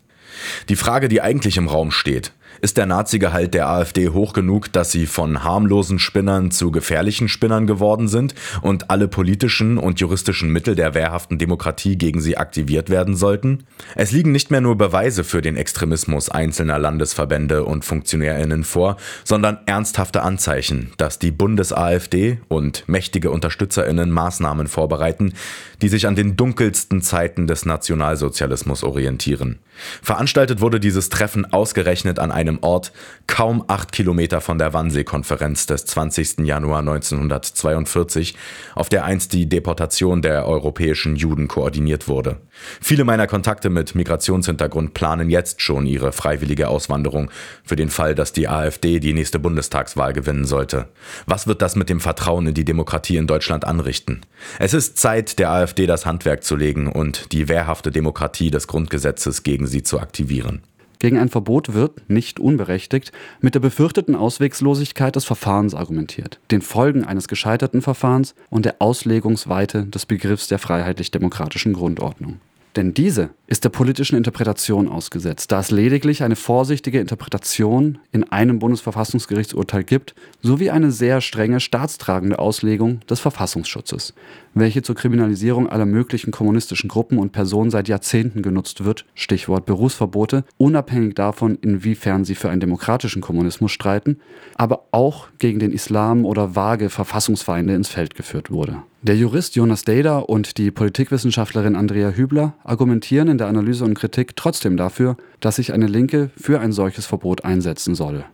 Die 0.68 0.76
Frage, 0.76 1.08
die 1.08 1.20
eigentlich 1.20 1.56
im 1.56 1.68
Raum 1.68 1.90
steht, 1.90 2.32
ist 2.62 2.76
der 2.76 2.86
Nazi-Gehalt 2.86 3.54
der 3.54 3.68
AfD 3.68 4.10
hoch 4.10 4.32
genug, 4.32 4.72
dass 4.72 4.92
sie 4.92 5.06
von 5.06 5.42
harmlosen 5.42 5.98
Spinnern 5.98 6.52
zu 6.52 6.70
gefährlichen 6.70 7.28
Spinnern 7.28 7.66
geworden 7.66 8.06
sind 8.06 8.36
und 8.62 8.88
alle 8.88 9.08
politischen 9.08 9.78
und 9.78 9.98
juristischen 9.98 10.48
Mittel 10.48 10.76
der 10.76 10.94
wehrhaften 10.94 11.38
Demokratie 11.38 11.98
gegen 11.98 12.20
sie 12.20 12.36
aktiviert 12.36 12.88
werden 12.88 13.16
sollten? 13.16 13.64
Es 13.96 14.12
liegen 14.12 14.30
nicht 14.30 14.52
mehr 14.52 14.60
nur 14.60 14.78
Beweise 14.78 15.24
für 15.24 15.42
den 15.42 15.56
Extremismus 15.56 16.28
einzelner 16.28 16.78
Landesverbände 16.78 17.64
und 17.64 17.84
Funktionärinnen 17.84 18.62
vor, 18.62 18.96
sondern 19.24 19.58
ernsthafte 19.66 20.22
Anzeichen, 20.22 20.92
dass 20.98 21.18
die 21.18 21.32
Bundes-AfD 21.32 22.38
und 22.46 22.84
mächtige 22.86 23.32
Unterstützerinnen 23.32 24.08
Maßnahmen 24.12 24.68
vorbereiten, 24.68 25.34
die 25.82 25.88
sich 25.88 26.06
an 26.06 26.14
den 26.14 26.36
dunkelsten 26.36 27.02
Zeiten 27.02 27.48
des 27.48 27.66
Nationalsozialismus 27.66 28.84
orientieren. 28.84 29.58
Veranstaltet 30.02 30.60
wurde 30.60 30.80
dieses 30.80 31.08
Treffen 31.08 31.52
ausgerechnet 31.52 32.18
an 32.18 32.30
einem 32.30 32.58
Ort 32.62 32.92
kaum 33.26 33.64
acht 33.68 33.92
Kilometer 33.92 34.40
von 34.40 34.58
der 34.58 34.72
Wannsee-Konferenz 34.72 35.66
des 35.66 35.86
20. 35.86 36.40
Januar 36.40 36.80
1942, 36.80 38.36
auf 38.74 38.88
der 38.88 39.04
einst 39.04 39.32
die 39.32 39.48
Deportation 39.48 40.22
der 40.22 40.46
europäischen 40.46 41.16
Juden 41.16 41.48
koordiniert 41.48 42.08
wurde. 42.08 42.38
Viele 42.80 43.04
meiner 43.04 43.26
Kontakte 43.26 43.70
mit 43.70 43.94
Migrationshintergrund 43.94 44.94
planen 44.94 45.30
jetzt 45.30 45.62
schon 45.62 45.86
ihre 45.86 46.12
freiwillige 46.12 46.68
Auswanderung 46.68 47.30
für 47.64 47.76
den 47.76 47.88
Fall, 47.88 48.14
dass 48.14 48.32
die 48.32 48.48
AfD 48.48 49.00
die 49.00 49.14
nächste 49.14 49.38
Bundestagswahl 49.38 50.12
gewinnen 50.12 50.44
sollte. 50.44 50.88
Was 51.26 51.46
wird 51.46 51.62
das 51.62 51.76
mit 51.76 51.88
dem 51.88 52.00
Vertrauen 52.00 52.46
in 52.46 52.54
die 52.54 52.64
Demokratie 52.64 53.16
in 53.16 53.26
Deutschland 53.26 53.64
anrichten? 53.64 54.20
Es 54.58 54.74
ist 54.74 54.98
Zeit, 54.98 55.38
der 55.38 55.50
AfD 55.50 55.86
das 55.86 56.06
Handwerk 56.06 56.44
zu 56.44 56.56
legen 56.56 56.88
und 56.88 57.32
die 57.32 57.48
wehrhafte 57.48 57.90
Demokratie 57.90 58.50
des 58.50 58.66
Grundgesetzes 58.66 59.42
gegen 59.42 59.61
sie 59.66 59.82
zu 59.82 60.00
aktivieren. 60.00 60.62
Gegen 60.98 61.18
ein 61.18 61.30
Verbot 61.30 61.74
wird, 61.74 62.08
nicht 62.08 62.38
unberechtigt, 62.38 63.10
mit 63.40 63.56
der 63.56 63.60
befürchteten 63.60 64.14
Auswegslosigkeit 64.14 65.16
des 65.16 65.24
Verfahrens 65.24 65.74
argumentiert, 65.74 66.38
den 66.52 66.62
Folgen 66.62 67.04
eines 67.04 67.26
gescheiterten 67.26 67.82
Verfahrens 67.82 68.36
und 68.50 68.66
der 68.66 68.76
Auslegungsweite 68.78 69.84
des 69.84 70.06
Begriffs 70.06 70.46
der 70.46 70.60
freiheitlich-demokratischen 70.60 71.72
Grundordnung. 71.72 72.40
Denn 72.74 72.94
diese 72.94 73.30
ist 73.46 73.64
der 73.64 73.68
politischen 73.68 74.16
Interpretation 74.16 74.88
ausgesetzt, 74.88 75.52
da 75.52 75.60
es 75.60 75.70
lediglich 75.70 76.22
eine 76.22 76.36
vorsichtige 76.36 77.00
Interpretation 77.00 77.98
in 78.12 78.24
einem 78.24 78.58
Bundesverfassungsgerichtsurteil 78.58 79.84
gibt, 79.84 80.14
sowie 80.40 80.70
eine 80.70 80.90
sehr 80.90 81.20
strenge 81.20 81.60
staatstragende 81.60 82.38
Auslegung 82.38 83.00
des 83.10 83.20
Verfassungsschutzes, 83.20 84.14
welche 84.54 84.80
zur 84.80 84.94
Kriminalisierung 84.94 85.68
aller 85.68 85.84
möglichen 85.84 86.30
kommunistischen 86.30 86.88
Gruppen 86.88 87.18
und 87.18 87.32
Personen 87.32 87.70
seit 87.70 87.88
Jahrzehnten 87.88 88.40
genutzt 88.40 88.84
wird, 88.84 89.04
Stichwort 89.14 89.66
Berufsverbote, 89.66 90.44
unabhängig 90.56 91.14
davon, 91.14 91.58
inwiefern 91.60 92.24
sie 92.24 92.34
für 92.34 92.48
einen 92.48 92.60
demokratischen 92.60 93.20
Kommunismus 93.20 93.70
streiten, 93.70 94.18
aber 94.54 94.86
auch 94.92 95.28
gegen 95.38 95.58
den 95.58 95.72
Islam 95.72 96.24
oder 96.24 96.56
vage 96.56 96.88
Verfassungsfeinde 96.88 97.74
ins 97.74 97.88
Feld 97.88 98.14
geführt 98.14 98.50
wurde. 98.50 98.82
Der 99.04 99.16
Jurist 99.16 99.56
Jonas 99.56 99.82
Deda 99.82 100.20
und 100.20 100.58
die 100.58 100.70
Politikwissenschaftlerin 100.70 101.74
Andrea 101.74 102.10
Hübler 102.10 102.54
argumentieren 102.62 103.26
in 103.26 103.36
der 103.36 103.48
Analyse 103.48 103.84
und 103.84 103.94
Kritik 103.94 104.36
trotzdem 104.36 104.76
dafür, 104.76 105.16
dass 105.40 105.56
sich 105.56 105.72
eine 105.72 105.88
Linke 105.88 106.30
für 106.36 106.60
ein 106.60 106.70
solches 106.70 107.04
Verbot 107.04 107.44
einsetzen 107.44 107.96
soll. 107.96 108.24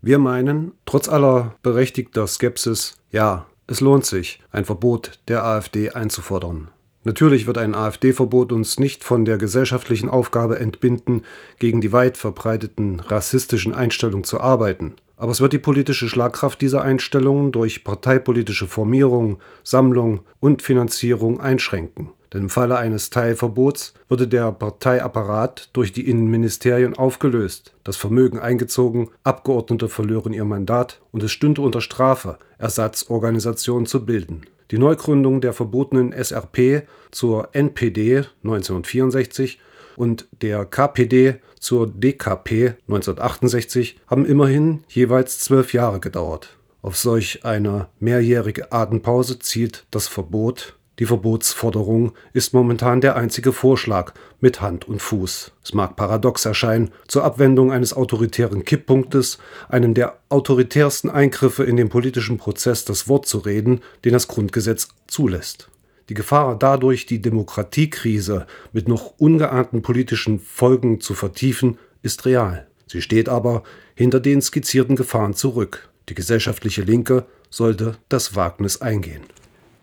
Wir 0.00 0.20
meinen, 0.20 0.74
trotz 0.86 1.08
aller 1.08 1.56
berechtigter 1.64 2.28
Skepsis, 2.28 2.98
ja, 3.10 3.46
es 3.66 3.80
lohnt 3.80 4.06
sich, 4.06 4.38
ein 4.52 4.64
Verbot 4.64 5.18
der 5.26 5.44
AfD 5.44 5.90
einzufordern. 5.90 6.68
Natürlich 7.02 7.48
wird 7.48 7.58
ein 7.58 7.74
AfD-Verbot 7.74 8.52
uns 8.52 8.78
nicht 8.78 9.02
von 9.02 9.24
der 9.24 9.38
gesellschaftlichen 9.38 10.08
Aufgabe 10.08 10.60
entbinden, 10.60 11.22
gegen 11.58 11.80
die 11.80 11.90
weit 11.90 12.16
verbreiteten 12.16 13.00
rassistischen 13.00 13.74
Einstellungen 13.74 14.22
zu 14.22 14.40
arbeiten. 14.40 14.94
Aber 15.22 15.30
es 15.30 15.40
wird 15.40 15.52
die 15.52 15.58
politische 15.58 16.08
Schlagkraft 16.08 16.60
dieser 16.60 16.82
Einstellungen 16.82 17.52
durch 17.52 17.84
parteipolitische 17.84 18.66
Formierung, 18.66 19.38
Sammlung 19.62 20.22
und 20.40 20.62
Finanzierung 20.62 21.40
einschränken. 21.40 22.10
Denn 22.32 22.42
im 22.42 22.50
Falle 22.50 22.76
eines 22.76 23.08
Teilverbots 23.10 23.94
würde 24.08 24.26
der 24.26 24.50
Parteiapparat 24.50 25.70
durch 25.74 25.92
die 25.92 26.10
Innenministerien 26.10 26.98
aufgelöst, 26.98 27.72
das 27.84 27.96
Vermögen 27.96 28.40
eingezogen, 28.40 29.10
Abgeordnete 29.22 29.88
verlören 29.88 30.32
ihr 30.32 30.44
Mandat 30.44 31.00
und 31.12 31.22
es 31.22 31.30
stünde 31.30 31.60
unter 31.60 31.80
Strafe, 31.80 32.40
Ersatzorganisationen 32.58 33.86
zu 33.86 34.04
bilden. 34.04 34.42
Die 34.72 34.78
Neugründung 34.78 35.40
der 35.40 35.52
verbotenen 35.52 36.12
SRP 36.12 36.82
zur 37.12 37.50
NPD 37.52 38.24
1964 38.42 39.60
und 40.02 40.26
der 40.42 40.64
KPD 40.64 41.36
zur 41.60 41.86
DKP 41.86 42.74
1968 42.88 44.00
haben 44.08 44.26
immerhin 44.26 44.82
jeweils 44.88 45.38
zwölf 45.38 45.72
Jahre 45.72 46.00
gedauert. 46.00 46.58
Auf 46.82 46.96
solch 46.96 47.44
eine 47.44 47.86
mehrjährige 48.00 48.72
Atempause 48.72 49.38
zielt 49.38 49.86
das 49.92 50.08
Verbot. 50.08 50.76
Die 50.98 51.06
Verbotsforderung 51.06 52.14
ist 52.32 52.52
momentan 52.52 53.00
der 53.00 53.14
einzige 53.14 53.52
Vorschlag 53.52 54.12
mit 54.40 54.60
Hand 54.60 54.88
und 54.88 55.00
Fuß. 55.00 55.52
Es 55.62 55.72
mag 55.72 55.94
paradox 55.94 56.46
erscheinen, 56.46 56.90
zur 57.06 57.22
Abwendung 57.22 57.70
eines 57.70 57.94
autoritären 57.94 58.64
Kipppunktes, 58.64 59.38
einem 59.68 59.94
der 59.94 60.18
autoritärsten 60.30 61.10
Eingriffe 61.10 61.62
in 61.62 61.76
den 61.76 61.90
politischen 61.90 62.38
Prozess 62.38 62.84
das 62.84 63.06
Wort 63.06 63.26
zu 63.26 63.38
reden, 63.38 63.82
den 64.04 64.14
das 64.14 64.26
Grundgesetz 64.26 64.88
zulässt. 65.06 65.68
Die 66.08 66.14
Gefahr, 66.14 66.58
dadurch 66.58 67.06
die 67.06 67.20
Demokratiekrise 67.20 68.46
mit 68.72 68.88
noch 68.88 69.14
ungeahnten 69.18 69.82
politischen 69.82 70.40
Folgen 70.40 71.00
zu 71.00 71.14
vertiefen, 71.14 71.78
ist 72.02 72.24
real. 72.26 72.66
Sie 72.86 73.00
steht 73.00 73.28
aber 73.28 73.62
hinter 73.94 74.20
den 74.20 74.42
skizzierten 74.42 74.96
Gefahren 74.96 75.34
zurück. 75.34 75.88
Die 76.08 76.14
gesellschaftliche 76.14 76.82
Linke 76.82 77.24
sollte 77.50 77.96
das 78.08 78.34
Wagnis 78.34 78.80
eingehen. 78.80 79.22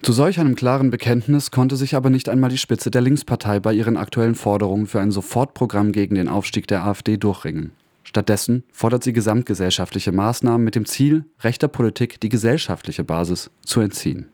Zu 0.01 0.13
solch 0.13 0.39
einem 0.39 0.55
klaren 0.55 0.91
Bekenntnis 0.91 1.51
konnte 1.51 1.75
sich 1.75 1.95
aber 1.95 2.09
nicht 2.09 2.29
einmal 2.29 2.49
die 2.49 2.57
Spitze 2.57 2.89
der 2.89 3.01
Linkspartei 3.01 3.59
bei 3.59 3.73
ihren 3.73 3.97
aktuellen 3.97 4.35
Forderungen 4.35 4.88
für 4.88 5.01
ein 5.01 5.11
Sofortprogramm 5.11 5.91
gegen 5.91 6.15
den 6.15 6.29
Aufstieg 6.29 6.67
der 6.67 6.85
AfD 6.85 7.17
durchringen. 7.17 7.71
Stattdessen 8.03 8.63
fordert 8.71 9.03
sie 9.03 9.13
gesamtgesellschaftliche 9.13 10.11
Maßnahmen 10.11 10.63
mit 10.63 10.75
dem 10.75 10.85
Ziel, 10.85 11.25
rechter 11.41 11.67
Politik 11.67 12.19
die 12.21 12.29
gesellschaftliche 12.29 13.03
Basis 13.03 13.51
zu 13.61 13.81
entziehen. 13.81 14.29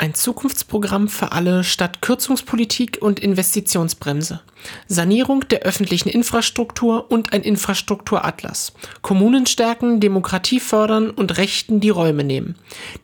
Ein 0.00 0.14
Zukunftsprogramm 0.14 1.08
für 1.08 1.32
alle 1.32 1.64
statt 1.64 2.02
Kürzungspolitik 2.02 2.98
und 3.00 3.18
Investitionsbremse. 3.18 4.40
Sanierung 4.86 5.48
der 5.48 5.62
öffentlichen 5.62 6.08
Infrastruktur 6.08 7.10
und 7.10 7.32
ein 7.32 7.42
Infrastrukturatlas. 7.42 8.74
Kommunen 9.02 9.46
stärken, 9.46 9.98
Demokratie 9.98 10.60
fördern 10.60 11.10
und 11.10 11.36
Rechten 11.36 11.80
die 11.80 11.90
Räume 11.90 12.22
nehmen. 12.22 12.54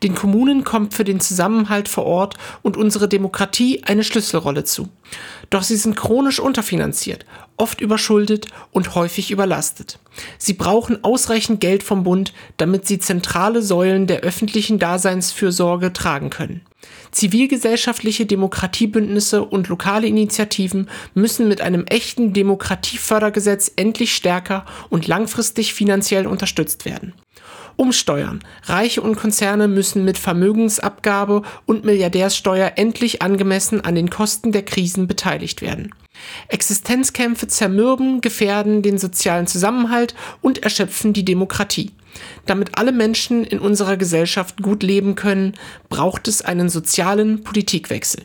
Den 0.03 0.15
Kommunen 0.15 0.63
kommt 0.63 0.93
für 0.93 1.03
den 1.03 1.19
Zusammenhalt 1.19 1.89
vor 1.89 2.05
Ort 2.05 2.35
und 2.61 2.77
unsere 2.77 3.09
Demokratie 3.09 3.83
eine 3.83 4.05
Schlüsselrolle 4.05 4.63
zu. 4.63 4.87
Doch 5.49 5.63
sie 5.63 5.75
sind 5.75 5.97
chronisch 5.97 6.39
unterfinanziert, 6.39 7.25
oft 7.57 7.81
überschuldet 7.81 8.47
und 8.71 8.95
häufig 8.95 9.31
überlastet. 9.31 9.99
Sie 10.37 10.53
brauchen 10.53 11.03
ausreichend 11.03 11.59
Geld 11.59 11.83
vom 11.83 12.03
Bund, 12.03 12.33
damit 12.55 12.87
sie 12.87 12.99
zentrale 12.99 13.61
Säulen 13.61 14.07
der 14.07 14.21
öffentlichen 14.21 14.79
Daseinsfürsorge 14.79 15.91
tragen 15.91 16.29
können. 16.29 16.61
Zivilgesellschaftliche 17.11 18.25
Demokratiebündnisse 18.25 19.43
und 19.43 19.67
lokale 19.69 20.07
Initiativen 20.07 20.89
müssen 21.13 21.47
mit 21.47 21.61
einem 21.61 21.85
echten 21.85 22.33
Demokratiefördergesetz 22.33 23.71
endlich 23.75 24.15
stärker 24.15 24.65
und 24.89 25.07
langfristig 25.07 25.73
finanziell 25.73 26.27
unterstützt 26.27 26.85
werden. 26.85 27.13
Umsteuern. 27.77 28.39
Reiche 28.63 29.01
und 29.01 29.15
Konzerne 29.17 29.67
müssen 29.67 30.05
mit 30.05 30.17
Vermögensabgabe 30.17 31.41
und 31.65 31.83
Milliardärssteuer 31.83 32.73
endlich 32.75 33.21
angemessen 33.21 33.81
an 33.81 33.95
den 33.95 34.09
Kosten 34.09 34.51
der 34.51 34.63
Krisen 34.63 35.07
beteiligt 35.07 35.61
werden. 35.61 35.93
Existenzkämpfe 36.47 37.47
zermürben, 37.47 38.21
gefährden 38.21 38.81
den 38.81 38.97
sozialen 38.97 39.47
Zusammenhalt 39.47 40.15
und 40.41 40.63
erschöpfen 40.63 41.11
die 41.11 41.25
Demokratie. 41.25 41.91
Damit 42.45 42.77
alle 42.77 42.91
Menschen 42.91 43.43
in 43.43 43.59
unserer 43.59 43.97
Gesellschaft 43.97 44.61
gut 44.61 44.83
leben 44.83 45.15
können, 45.15 45.53
braucht 45.89 46.27
es 46.27 46.41
einen 46.41 46.69
sozialen 46.69 47.43
Politikwechsel. 47.43 48.23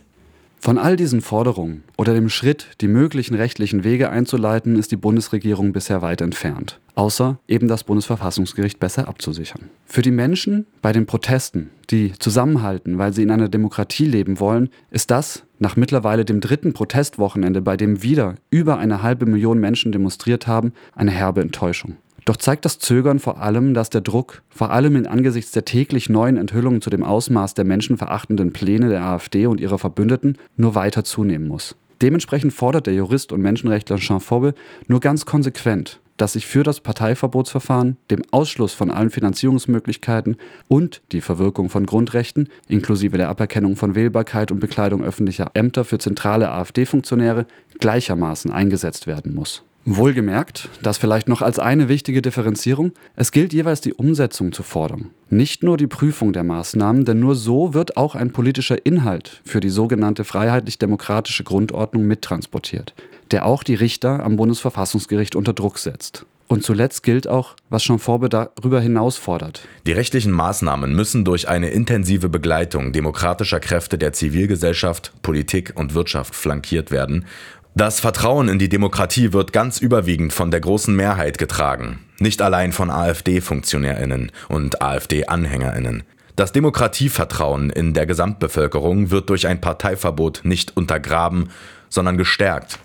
Von 0.63 0.77
all 0.77 0.97
diesen 0.97 1.23
Forderungen 1.23 1.85
oder 1.97 2.13
dem 2.13 2.29
Schritt, 2.29 2.69
die 2.83 2.89
möglichen 2.89 3.35
rechtlichen 3.35 3.83
Wege 3.83 4.11
einzuleiten, 4.11 4.77
ist 4.77 4.93
die 4.93 4.97
Bundesregierung 4.97 5.73
bisher 5.73 6.03
weit 6.03 6.21
entfernt. 6.21 6.79
Außer 6.95 7.39
eben 7.49 7.67
das 7.67 7.85
Bundesverfassungsgericht 7.85 8.79
besser 8.79 9.09
abzusichern. 9.09 9.71
Für 9.87 10.03
die 10.03 10.11
Menschen 10.11 10.67
bei 10.83 10.93
den 10.93 11.07
Protesten, 11.07 11.71
die 11.89 12.13
zusammenhalten, 12.19 12.99
weil 12.99 13.15
sie 13.15 13.23
in 13.23 13.31
einer 13.31 13.49
Demokratie 13.49 14.05
leben 14.05 14.39
wollen, 14.39 14.69
ist 14.91 15.11
das 15.11 15.45
nach 15.59 15.77
mittlerweile 15.77 16.27
dem 16.27 16.43
dritten 16.43 16.75
Protestwochenende, 16.75 17.63
bei 17.63 17.79
dem 17.79 18.03
wieder 18.03 18.35
über 18.51 18.77
eine 18.77 19.03
halbe 19.03 19.25
Million 19.25 19.61
Menschen 19.61 19.93
demonstriert 19.93 20.47
haben, 20.47 20.75
eine 20.95 21.11
herbe 21.11 21.41
Enttäuschung. 21.41 21.97
Doch 22.25 22.37
zeigt 22.37 22.65
das 22.65 22.79
Zögern 22.79 23.19
vor 23.19 23.41
allem, 23.41 23.75
dass 23.75 23.91
der 23.91 24.01
Druck, 24.01 24.43
vor 24.51 24.71
allem 24.71 24.97
in 24.97 25.07
angesichts 25.07 25.53
der 25.53 25.65
täglich 25.65 26.09
neuen 26.09 26.37
Enthüllungen 26.37 26.83
zu 26.83 26.91
dem 26.91 27.03
Ausmaß 27.03 27.55
der 27.55 27.65
menschenverachtenden 27.65 28.53
Pläne 28.53 28.89
der 28.89 29.03
AfD 29.03 29.47
und 29.47 29.61
ihrer 29.61 29.79
Verbündeten, 29.79 30.37
nur 30.57 30.75
weiter 30.75 31.05
zunehmen 31.05 31.49
muss. 31.49 31.77
Dementsprechend 32.03 32.53
fordert 32.53 32.87
der 32.87 32.95
Jurist 32.95 33.33
und 33.33 33.43
Menschenrechtler 33.43 33.97
Jean 33.97 34.21
Fauble 34.21 34.55
nur 34.89 35.01
ganz 35.01 35.27
konsequent, 35.27 36.01
dass 36.17 36.35
sich 36.35 36.47
für 36.47 36.63
das 36.63 36.81
Parteiverbotsverfahren, 36.81 37.97
dem 38.11 38.23
Ausschluss 38.31 38.73
von 38.73 38.91
allen 38.91 39.11
Finanzierungsmöglichkeiten 39.11 40.37
und 40.69 41.03
die 41.13 41.21
Verwirkung 41.21 41.69
von 41.69 41.87
Grundrechten, 41.87 42.49
inklusive 42.69 43.17
der 43.17 43.29
Aberkennung 43.29 43.77
von 43.77 43.95
Wählbarkeit 43.95 44.51
und 44.51 44.61
Bekleidung 44.61 45.03
öffentlicher 45.03 45.51
Ämter 45.55 45.85
für 45.85 45.99
zentrale 45.99 46.51
AfD-Funktionäre, 46.51 47.47
gleichermaßen 47.79 48.51
eingesetzt 48.51 49.07
werden 49.07 49.35
muss. 49.35 49.63
Wohlgemerkt, 49.87 50.69
das 50.83 50.99
vielleicht 50.99 51.27
noch 51.29 51.41
als 51.41 51.59
eine 51.59 51.89
wichtige 51.89 52.21
Differenzierung, 52.21 52.93
es 53.17 53.33
gilt 53.33 53.55
jeweils 53.55 53.81
die 53.81 53.95
Umsetzung 53.95 54.53
zu 54.53 54.63
fordern. 54.63 55.11
Nicht 55.31 55.63
nur 55.63 55.79
die 55.79 55.87
Prüfung 55.87 56.35
der 56.35 56.45
Maßnahmen, 56.45 57.07
denn 57.07 57.21
nur 57.21 57.35
so 57.35 57.73
wird 57.73 57.97
auch 57.97 58.15
ein 58.15 58.31
politischer 58.31 58.85
Inhalt 58.85 59.41
für 59.45 59.61
die 59.61 59.71
sogenannte 59.71 60.25
freiheitlich-demokratische 60.25 61.45
Grundordnung 61.45 62.07
mittransportiert, 62.07 62.95
der 63.31 63.47
auch 63.47 63.63
die 63.63 63.75
Richter 63.75 64.23
am 64.23 64.37
Bundesverfassungsgericht 64.37 65.35
unter 65.35 65.55
Druck 65.55 65.79
setzt. 65.79 66.27
Und 66.47 66.65
zuletzt 66.65 67.05
gilt 67.05 67.29
auch, 67.29 67.55
was 67.69 67.85
Forbe 67.85 68.29
darüber 68.29 68.81
hinaus 68.81 69.17
fordert. 69.17 69.69
Die 69.87 69.93
rechtlichen 69.93 70.33
Maßnahmen 70.33 70.97
müssen 70.97 71.25
durch 71.25 71.49
eine 71.49 71.71
intensive 71.71 72.29
Begleitung 72.29 72.93
demokratischer 72.93 73.61
Kräfte 73.61 73.99
der 73.99 74.13
Zivilgesellschaft, 74.13 75.13
Politik 75.23 75.75
und 75.77 75.95
Wirtschaft 75.95 76.35
flankiert 76.35 76.91
werden 76.91 77.25
das 77.75 78.01
Vertrauen 78.01 78.49
in 78.49 78.59
die 78.59 78.69
Demokratie 78.69 79.33
wird 79.33 79.53
ganz 79.53 79.79
überwiegend 79.79 80.33
von 80.33 80.51
der 80.51 80.61
großen 80.61 80.95
Mehrheit 80.95 81.39
getragen, 81.39 82.01
nicht 82.19 82.43
allein 82.43 82.73
von 82.73 82.91
AfD-Funktionärinnen 82.91 84.33
und 84.49 84.83
AfD-Anhängerinnen. 84.83 86.03
Das 86.35 86.53
Demokratievertrauen 86.53 87.71
in 87.71 87.95
der 87.95 88.07
Gesamtbevölkerung 88.07 89.11
wird 89.11 89.31
durch 89.31 89.47
ein 89.47 89.61
Parteiverbot 89.61 90.41
nicht 90.43 90.77
untergraben, 90.77 91.51
sondern 91.89 92.19
gestärkt. 92.19 92.79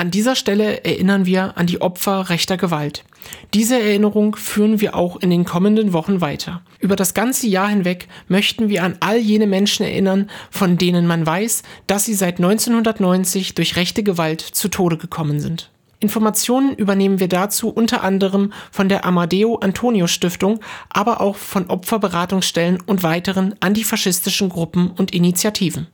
An 0.00 0.10
dieser 0.10 0.34
Stelle 0.34 0.82
erinnern 0.82 1.26
wir 1.26 1.58
an 1.58 1.66
die 1.66 1.82
Opfer 1.82 2.30
rechter 2.30 2.56
Gewalt. 2.56 3.04
Diese 3.52 3.78
Erinnerung 3.78 4.34
führen 4.34 4.80
wir 4.80 4.94
auch 4.94 5.18
in 5.18 5.28
den 5.28 5.44
kommenden 5.44 5.92
Wochen 5.92 6.22
weiter. 6.22 6.62
Über 6.78 6.96
das 6.96 7.12
ganze 7.12 7.46
Jahr 7.48 7.68
hinweg 7.68 8.08
möchten 8.26 8.70
wir 8.70 8.82
an 8.82 8.96
all 9.00 9.18
jene 9.18 9.46
Menschen 9.46 9.84
erinnern, 9.84 10.30
von 10.50 10.78
denen 10.78 11.06
man 11.06 11.26
weiß, 11.26 11.64
dass 11.86 12.06
sie 12.06 12.14
seit 12.14 12.38
1990 12.38 13.54
durch 13.54 13.76
rechte 13.76 14.02
Gewalt 14.02 14.40
zu 14.40 14.68
Tode 14.68 14.96
gekommen 14.96 15.38
sind. 15.38 15.68
Informationen 15.98 16.74
übernehmen 16.76 17.20
wir 17.20 17.28
dazu 17.28 17.68
unter 17.68 18.02
anderem 18.02 18.54
von 18.70 18.88
der 18.88 19.04
Amadeo 19.04 19.56
Antonio 19.56 20.06
Stiftung, 20.06 20.60
aber 20.88 21.20
auch 21.20 21.36
von 21.36 21.66
Opferberatungsstellen 21.66 22.80
und 22.80 23.02
weiteren 23.02 23.54
antifaschistischen 23.60 24.48
Gruppen 24.48 24.92
und 24.92 25.12
Initiativen. 25.12 25.88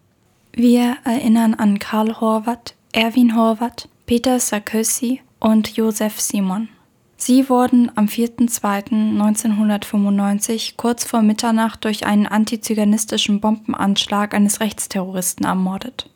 Wir 0.53 0.97
erinnern 1.03 1.55
an 1.55 1.81
Karl 1.81 2.21
Horvath, 2.21 2.77
Erwin 2.93 3.35
Horvath, 3.37 3.89
Peter 4.07 4.39
Sarkozy 4.39 5.21
und 5.41 5.77
Josef 5.77 6.21
Simon. 6.21 6.69
Sie 7.17 7.49
wurden 7.49 7.91
am 7.97 8.07
4.2.1995 8.07 10.75
kurz 10.77 11.05
vor 11.05 11.23
Mitternacht 11.23 11.85
durch 11.85 12.07
einen 12.07 12.29
antizyganistischen 12.29 13.41
Bombenanschlag 13.41 14.33
eines 14.33 14.61
Rechtsterroristen 14.61 15.45
ermordet. 15.45 16.09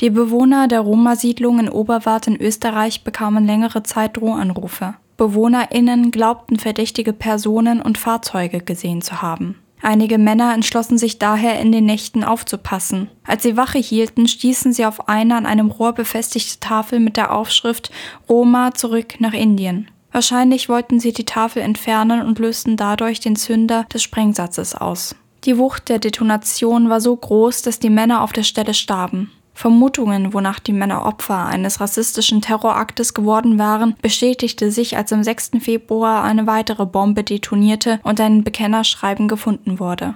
Die 0.00 0.10
Bewohner 0.10 0.66
der 0.66 0.80
Roma-Siedlung 0.80 1.60
in 1.60 1.68
Oberwart 1.68 2.26
in 2.26 2.36
Österreich 2.36 3.04
bekamen 3.04 3.46
längere 3.46 3.84
Zeit 3.84 4.16
Drohanrufe. 4.16 4.94
BewohnerInnen 5.16 6.10
glaubten 6.10 6.58
verdächtige 6.58 7.12
Personen 7.12 7.80
und 7.80 7.96
Fahrzeuge 7.96 8.60
gesehen 8.60 9.02
zu 9.02 9.22
haben. 9.22 9.54
Einige 9.82 10.18
Männer 10.18 10.54
entschlossen 10.54 10.98
sich 10.98 11.18
daher 11.18 11.60
in 11.60 11.70
den 11.70 11.84
Nächten 11.84 12.24
aufzupassen. 12.24 13.08
Als 13.24 13.42
sie 13.42 13.56
Wache 13.56 13.78
hielten, 13.78 14.26
stießen 14.26 14.72
sie 14.72 14.86
auf 14.86 15.08
eine 15.08 15.36
an 15.36 15.46
einem 15.46 15.70
Rohr 15.70 15.92
befestigte 15.92 16.60
Tafel 16.60 16.98
mit 16.98 17.16
der 17.16 17.34
Aufschrift 17.34 17.90
Roma 18.28 18.72
zurück 18.74 19.20
nach 19.20 19.34
Indien. 19.34 19.88
Wahrscheinlich 20.12 20.68
wollten 20.68 20.98
sie 20.98 21.12
die 21.12 21.26
Tafel 21.26 21.62
entfernen 21.62 22.22
und 22.22 22.38
lösten 22.38 22.76
dadurch 22.76 23.20
den 23.20 23.36
Zünder 23.36 23.84
des 23.92 24.02
Sprengsatzes 24.02 24.74
aus. 24.74 25.14
Die 25.44 25.58
Wucht 25.58 25.90
der 25.90 25.98
Detonation 25.98 26.88
war 26.88 27.00
so 27.00 27.14
groß, 27.14 27.62
dass 27.62 27.78
die 27.78 27.90
Männer 27.90 28.22
auf 28.22 28.32
der 28.32 28.42
Stelle 28.42 28.74
starben. 28.74 29.30
Vermutungen, 29.56 30.34
wonach 30.34 30.58
die 30.58 30.74
Männer 30.74 31.06
Opfer 31.06 31.46
eines 31.46 31.80
rassistischen 31.80 32.42
Terroraktes 32.42 33.14
geworden 33.14 33.58
waren, 33.58 33.96
bestätigte 34.02 34.70
sich, 34.70 34.98
als 34.98 35.14
am 35.14 35.24
6. 35.24 35.52
Februar 35.60 36.22
eine 36.22 36.46
weitere 36.46 36.84
Bombe 36.84 37.24
detonierte 37.24 37.98
und 38.02 38.20
ein 38.20 38.44
Bekennerschreiben 38.44 39.28
gefunden 39.28 39.80
wurde. 39.80 40.14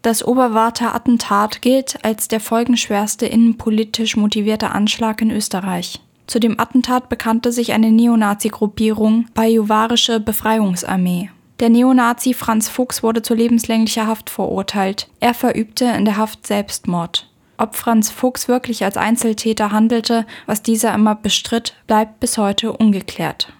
Das 0.00 0.26
Oberwarter 0.26 0.94
Attentat 0.94 1.60
gilt 1.60 2.02
als 2.02 2.28
der 2.28 2.40
folgenschwerste 2.40 3.26
innenpolitisch 3.26 4.16
motivierte 4.16 4.70
Anschlag 4.70 5.20
in 5.20 5.30
Österreich. 5.30 6.00
Zu 6.26 6.40
dem 6.40 6.58
Attentat 6.58 7.10
bekannte 7.10 7.52
sich 7.52 7.74
eine 7.74 7.90
Neonazi-Gruppierung 7.90 9.26
Bajuwarische 9.34 10.18
Befreiungsarmee. 10.18 11.28
Der 11.60 11.68
Neonazi 11.68 12.32
Franz 12.32 12.70
Fuchs 12.70 13.02
wurde 13.02 13.20
zu 13.20 13.34
lebenslänglicher 13.34 14.06
Haft 14.06 14.30
verurteilt. 14.30 15.08
Er 15.20 15.34
verübte 15.34 15.84
in 15.84 16.06
der 16.06 16.16
Haft 16.16 16.46
Selbstmord. 16.46 17.27
Ob 17.58 17.74
Franz 17.74 18.10
Fuchs 18.10 18.46
wirklich 18.46 18.84
als 18.84 18.96
Einzeltäter 18.96 19.72
handelte, 19.72 20.26
was 20.46 20.62
dieser 20.62 20.94
immer 20.94 21.16
bestritt, 21.16 21.74
bleibt 21.88 22.20
bis 22.20 22.38
heute 22.38 22.72
ungeklärt. 22.72 23.52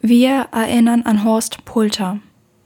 Wir 0.00 0.48
erinnern 0.50 1.02
an 1.02 1.24
Horst 1.24 1.64
Pulter. 1.64 2.18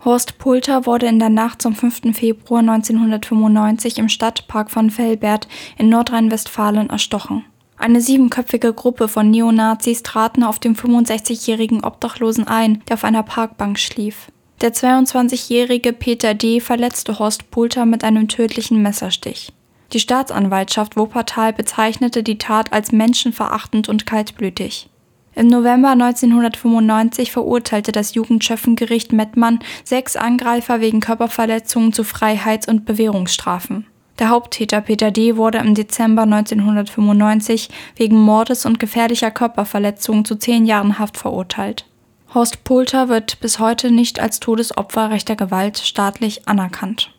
Horst 0.02 0.38
Pulter 0.38 0.86
wurde 0.86 1.06
in 1.06 1.18
der 1.18 1.28
Nacht 1.28 1.60
zum 1.60 1.74
5. 1.74 2.16
Februar 2.16 2.60
1995 2.60 3.98
im 3.98 4.08
Stadtpark 4.08 4.70
von 4.70 4.96
Velbert 4.96 5.46
in 5.76 5.90
Nordrhein-Westfalen 5.90 6.90
erstochen. 6.90 7.44
Eine 7.76 8.00
siebenköpfige 8.00 8.72
Gruppe 8.72 9.08
von 9.08 9.30
Neonazis 9.30 10.02
traten 10.02 10.42
auf 10.42 10.58
den 10.58 10.74
65-jährigen 10.74 11.84
Obdachlosen 11.84 12.46
ein, 12.46 12.82
der 12.88 12.94
auf 12.94 13.04
einer 13.04 13.22
Parkbank 13.22 13.78
schlief. 13.78 14.28
Der 14.60 14.72
22-jährige 14.72 15.92
Peter 15.92 16.32
D. 16.32 16.60
verletzte 16.60 17.18
Horst 17.18 17.50
Pulter 17.50 17.84
mit 17.84 18.04
einem 18.04 18.28
tödlichen 18.28 18.80
Messerstich. 18.80 19.52
Die 19.94 20.00
Staatsanwaltschaft 20.00 20.96
Wuppertal 20.96 21.52
bezeichnete 21.52 22.24
die 22.24 22.36
Tat 22.36 22.72
als 22.72 22.90
menschenverachtend 22.90 23.88
und 23.88 24.06
kaltblütig. 24.06 24.90
Im 25.36 25.46
November 25.46 25.90
1995 25.90 27.30
verurteilte 27.30 27.92
das 27.92 28.14
Jugendschöffengericht 28.14 29.12
Mettmann 29.12 29.60
sechs 29.84 30.16
Angreifer 30.16 30.80
wegen 30.80 30.98
Körperverletzungen 30.98 31.92
zu 31.92 32.02
Freiheits- 32.02 32.66
und 32.66 32.86
Bewährungsstrafen. 32.86 33.86
Der 34.18 34.30
Haupttäter 34.30 34.80
Peter 34.80 35.12
D. 35.12 35.36
wurde 35.36 35.58
im 35.58 35.74
Dezember 35.76 36.22
1995 36.22 37.68
wegen 37.94 38.18
Mordes 38.18 38.66
und 38.66 38.80
gefährlicher 38.80 39.30
Körperverletzungen 39.30 40.24
zu 40.24 40.34
zehn 40.34 40.66
Jahren 40.66 40.98
Haft 40.98 41.16
verurteilt. 41.16 41.86
Horst 42.34 42.64
Pulter 42.64 43.08
wird 43.08 43.38
bis 43.38 43.60
heute 43.60 43.92
nicht 43.92 44.18
als 44.18 44.40
Todesopfer 44.40 45.10
rechter 45.10 45.36
Gewalt 45.36 45.78
staatlich 45.78 46.48
anerkannt. 46.48 47.12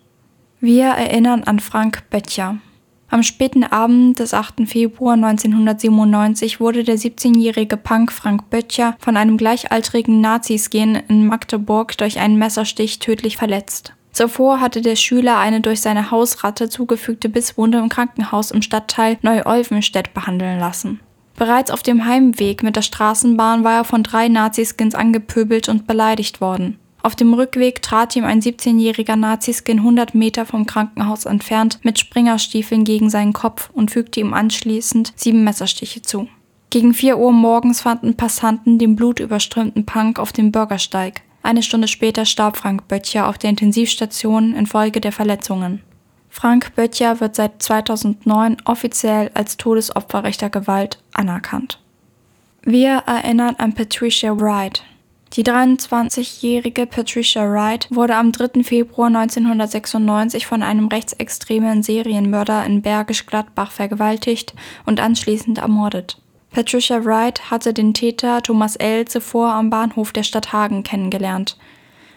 Wir 0.60 0.88
erinnern 0.88 1.44
an 1.44 1.60
Frank 1.60 2.10
Böttcher. 2.10 2.58
Am 3.10 3.24
späten 3.24 3.64
Abend 3.64 4.20
des 4.20 4.34
8. 4.34 4.68
Februar 4.68 5.14
1997 5.14 6.60
wurde 6.60 6.84
der 6.84 6.98
17-jährige 6.98 7.78
Punk 7.78 8.12
Frank 8.12 8.50
Böttcher 8.50 8.96
von 9.00 9.16
einem 9.16 9.38
gleichaltrigen 9.38 10.22
Nazisgen 10.22 10.96
in 11.08 11.28
Magdeburg 11.28 11.98
durch 11.98 12.20
einen 12.20 12.38
Messerstich 12.38 13.00
tödlich 13.00 13.38
verletzt. 13.38 13.94
Zuvor 14.12 14.60
hatte 14.60 14.82
der 14.82 14.96
Schüler 14.96 15.38
eine 15.38 15.62
durch 15.62 15.82
seine 15.82 16.10
Hausratte 16.10 16.70
zugefügte 16.70 17.30
Bisswunde 17.30 17.78
im 17.78 17.90
Krankenhaus 17.90 18.50
im 18.50 18.62
Stadtteil 18.62 19.18
Neu-Olvenstedt 19.22 20.14
behandeln 20.14 20.58
lassen. 20.58 21.02
Bereits 21.38 21.70
auf 21.70 21.84
dem 21.84 22.06
Heimweg 22.06 22.64
mit 22.64 22.78
der 22.78 22.82
Straßenbahn 22.82 23.64
war 23.64 23.74
er 23.74 23.84
von 23.84 24.04
drei 24.04 24.30
Naziskins 24.30 24.96
angepöbelt 24.96 25.68
und 25.68 25.86
beleidigt 25.86 26.40
worden. 26.40 26.80
Auf 27.06 27.16
dem 27.16 27.36
Rückweg 27.36 27.84
trat 27.84 28.16
ihm 28.16 28.24
ein 28.24 28.42
17-jähriger 28.42 29.16
Naziskin 29.16 29.78
100 29.78 30.16
Meter 30.16 30.44
vom 30.44 30.66
Krankenhaus 30.66 31.26
entfernt 31.26 31.78
mit 31.84 32.00
Springerstiefeln 32.00 32.84
gegen 32.84 33.12
seinen 33.12 33.32
Kopf 33.32 33.70
und 33.74 33.92
fügte 33.92 34.22
ihm 34.22 34.34
anschließend 34.34 35.14
sieben 35.16 35.44
Messerstiche 35.44 36.02
zu. 36.02 36.28
Gegen 36.72 36.96
4 36.96 37.20
Uhr 37.20 37.32
morgens 37.32 37.82
fanden 37.82 38.18
Passanten 38.18 38.80
den 38.80 38.96
blutüberströmten 38.96 39.86
Punk 39.86 40.18
auf 40.18 40.34
dem 40.34 40.52
Bürgersteig. 40.52 41.22
Eine 41.44 41.62
Stunde 41.62 41.88
später 41.88 42.26
starb 42.26 42.58
Frank 42.58 42.88
Böttcher 42.88 43.30
auf 43.30 43.38
der 43.38 43.52
Intensivstation 43.52 44.56
infolge 44.56 45.00
der 45.00 45.12
Verletzungen. 45.12 45.84
Frank 46.32 46.74
Böttcher 46.74 47.20
wird 47.20 47.36
seit 47.36 47.62
2009 47.62 48.58
offiziell 48.66 49.30
als 49.36 49.58
Todesopfer 49.58 50.24
rechter 50.24 50.50
Gewalt 50.50 50.98
anerkannt. 51.14 51.80
Wir 52.64 53.04
erinnern 53.06 53.54
an 53.60 53.76
Patricia 53.76 54.36
Wright, 54.42 54.82
die 55.36 55.44
23-jährige 55.44 56.86
Patricia 56.86 57.44
Wright 57.44 57.88
wurde 57.92 58.16
am 58.16 58.32
3. 58.32 58.64
Februar 58.64 59.08
1996 59.08 60.48
von 60.48 60.64
einem 60.64 60.88
rechtsextremen 60.88 61.84
Serienmörder 61.84 62.66
in 62.66 62.82
Bergisch 62.82 63.26
Gladbach 63.26 63.72
vergewaltigt 63.72 64.54
und 64.86 65.02
anschließend 65.02 65.58
ermordet. 65.58 66.22
Patricia 66.52 67.04
Wright 67.04 67.52
hatte 67.52 67.74
den 67.74 67.94
Täter 67.94 68.42
Thomas 68.42 68.78
L. 68.78 69.04
zuvor 69.06 69.50
am 69.50 69.70
Bahnhof 69.70 70.14
der 70.14 70.24
Stadt 70.24 70.54
Hagen 70.54 70.84
kennengelernt. 70.84 71.58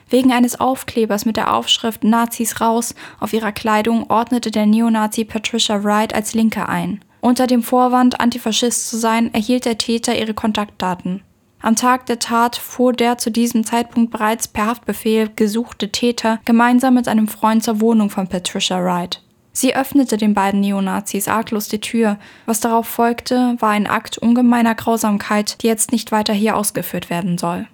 Wegen 0.08 0.32
eines 0.32 0.60
Aufklebers 0.60 1.24
mit 1.24 1.36
der 1.36 1.52
Aufschrift 1.52 2.04
Nazis 2.04 2.60
raus 2.60 2.94
auf 3.18 3.32
ihrer 3.32 3.50
Kleidung 3.50 4.08
ordnete 4.10 4.52
der 4.52 4.66
Neonazi 4.66 5.24
Patricia 5.24 5.82
Wright 5.82 6.14
als 6.14 6.34
Linke 6.34 6.68
ein. 6.68 7.00
Unter 7.20 7.48
dem 7.48 7.64
Vorwand, 7.64 8.20
Antifaschist 8.20 8.88
zu 8.88 8.96
sein, 8.96 9.34
erhielt 9.34 9.64
der 9.64 9.76
Täter 9.76 10.16
ihre 10.16 10.34
Kontaktdaten. 10.34 11.24
Am 11.60 11.74
Tag 11.74 12.06
der 12.06 12.18
Tat 12.20 12.56
fuhr 12.56 12.92
der 12.92 13.18
zu 13.18 13.30
diesem 13.30 13.64
Zeitpunkt 13.64 14.12
bereits 14.12 14.46
per 14.46 14.66
Haftbefehl 14.66 15.30
gesuchte 15.34 15.90
Täter 15.90 16.38
gemeinsam 16.44 16.94
mit 16.94 17.08
einem 17.08 17.26
Freund 17.26 17.64
zur 17.64 17.80
Wohnung 17.80 18.10
von 18.10 18.28
Patricia 18.28 18.82
Wright. 18.82 19.22
Sie 19.52 19.74
öffnete 19.74 20.16
den 20.16 20.34
beiden 20.34 20.60
Neonazis 20.60 21.26
arglos 21.26 21.66
die 21.66 21.80
Tür. 21.80 22.18
Was 22.46 22.60
darauf 22.60 22.86
folgte, 22.86 23.56
war 23.58 23.70
ein 23.70 23.88
Akt 23.88 24.16
ungemeiner 24.16 24.76
Grausamkeit, 24.76 25.60
die 25.62 25.66
jetzt 25.66 25.90
nicht 25.90 26.12
weiter 26.12 26.32
hier 26.32 26.56
ausgeführt 26.56 27.10
werden 27.10 27.38
soll. 27.38 27.66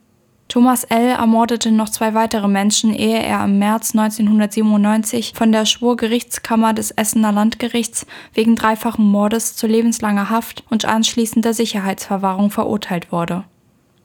Thomas 0.49 0.85
L. 0.85 1.09
ermordete 1.09 1.70
noch 1.70 1.90
zwei 1.90 2.14
weitere 2.14 2.49
Menschen, 2.49 2.94
ehe 2.94 3.23
er 3.23 3.44
im 3.44 3.59
März 3.59 3.94
1997 3.94 5.33
von 5.35 5.53
der 5.53 5.66
Schwurgerichtskammer 5.66 6.73
des 6.73 6.90
Essener 6.90 7.33
Landgerichts 7.33 8.07
wegen 8.33 8.57
dreifachen 8.57 9.05
Mordes 9.05 9.57
zu 9.57 9.66
lebenslanger 9.66 10.31
Haft 10.31 10.64
und 10.70 10.87
anschließender 10.87 11.53
Sicherheitsverwahrung 11.53 12.51
verurteilt 12.51 13.12
wurde. 13.12 13.44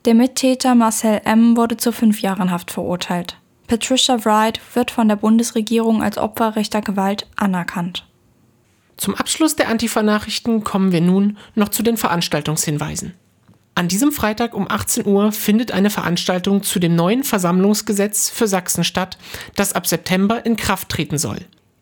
Der 0.05 0.13
Mittäter 0.13 0.75
Marcel 0.75 1.21
M. 1.25 1.57
wurde 1.57 1.75
zu 1.75 1.91
fünf 1.91 2.21
Jahren 2.21 2.51
Haft 2.51 2.71
verurteilt. 2.71 3.37
Patricia 3.67 4.23
Wright 4.23 4.61
wird 4.73 4.91
von 4.91 5.09
der 5.09 5.17
Bundesregierung 5.17 6.01
als 6.01 6.17
Opfer 6.17 6.55
rechter 6.55 6.81
Gewalt 6.81 7.27
anerkannt. 7.35 8.07
Zum 8.95 9.15
Abschluss 9.15 9.57
der 9.57 9.67
Antifa-Nachrichten 9.67 10.63
kommen 10.63 10.93
wir 10.93 11.01
nun 11.01 11.37
noch 11.53 11.69
zu 11.69 11.83
den 11.83 11.97
Veranstaltungshinweisen. 11.97 13.13
An 13.75 13.87
diesem 13.89 14.11
Freitag 14.11 14.53
um 14.53 14.69
18 14.69 15.05
Uhr 15.05 15.31
findet 15.33 15.71
eine 15.71 15.89
Veranstaltung 15.89 16.63
zu 16.63 16.79
dem 16.79 16.95
neuen 16.95 17.23
Versammlungsgesetz 17.23 18.29
für 18.29 18.47
Sachsen 18.47 18.83
statt, 18.83 19.17
das 19.55 19.73
ab 19.73 19.85
September 19.85 20.45
in 20.45 20.55
Kraft 20.55 20.89
treten 20.89 21.17
soll. 21.17 21.39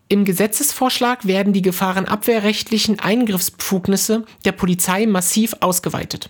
Im 0.09 0.25
Gesetzesvorschlag 0.25 1.25
werden 1.27 1.53
die 1.53 1.61
gefahrenabwehrrechtlichen 1.61 2.99
Eingriffsbefugnisse 2.99 4.25
der 4.45 4.51
Polizei 4.53 5.05
massiv 5.05 5.55
ausgeweitet. 5.59 6.29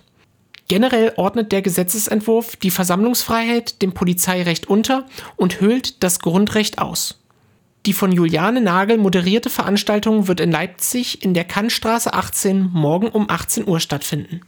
Generell 0.68 1.14
ordnet 1.16 1.50
der 1.50 1.62
Gesetzesentwurf 1.62 2.56
die 2.56 2.70
Versammlungsfreiheit 2.70 3.80
dem 3.80 3.94
Polizeirecht 3.94 4.68
unter 4.68 5.06
und 5.36 5.60
höhlt 5.60 6.02
das 6.02 6.20
Grundrecht 6.20 6.78
aus. 6.78 7.22
Die 7.86 7.94
von 7.94 8.12
Juliane 8.12 8.60
Nagel 8.60 8.98
moderierte 8.98 9.48
Veranstaltung 9.48 10.28
wird 10.28 10.40
in 10.40 10.52
Leipzig 10.52 11.24
in 11.24 11.32
der 11.32 11.44
Kannstraße 11.44 12.12
18 12.12 12.68
morgen 12.70 13.08
um 13.08 13.30
18 13.30 13.66
Uhr 13.66 13.80
stattfinden. 13.80 14.42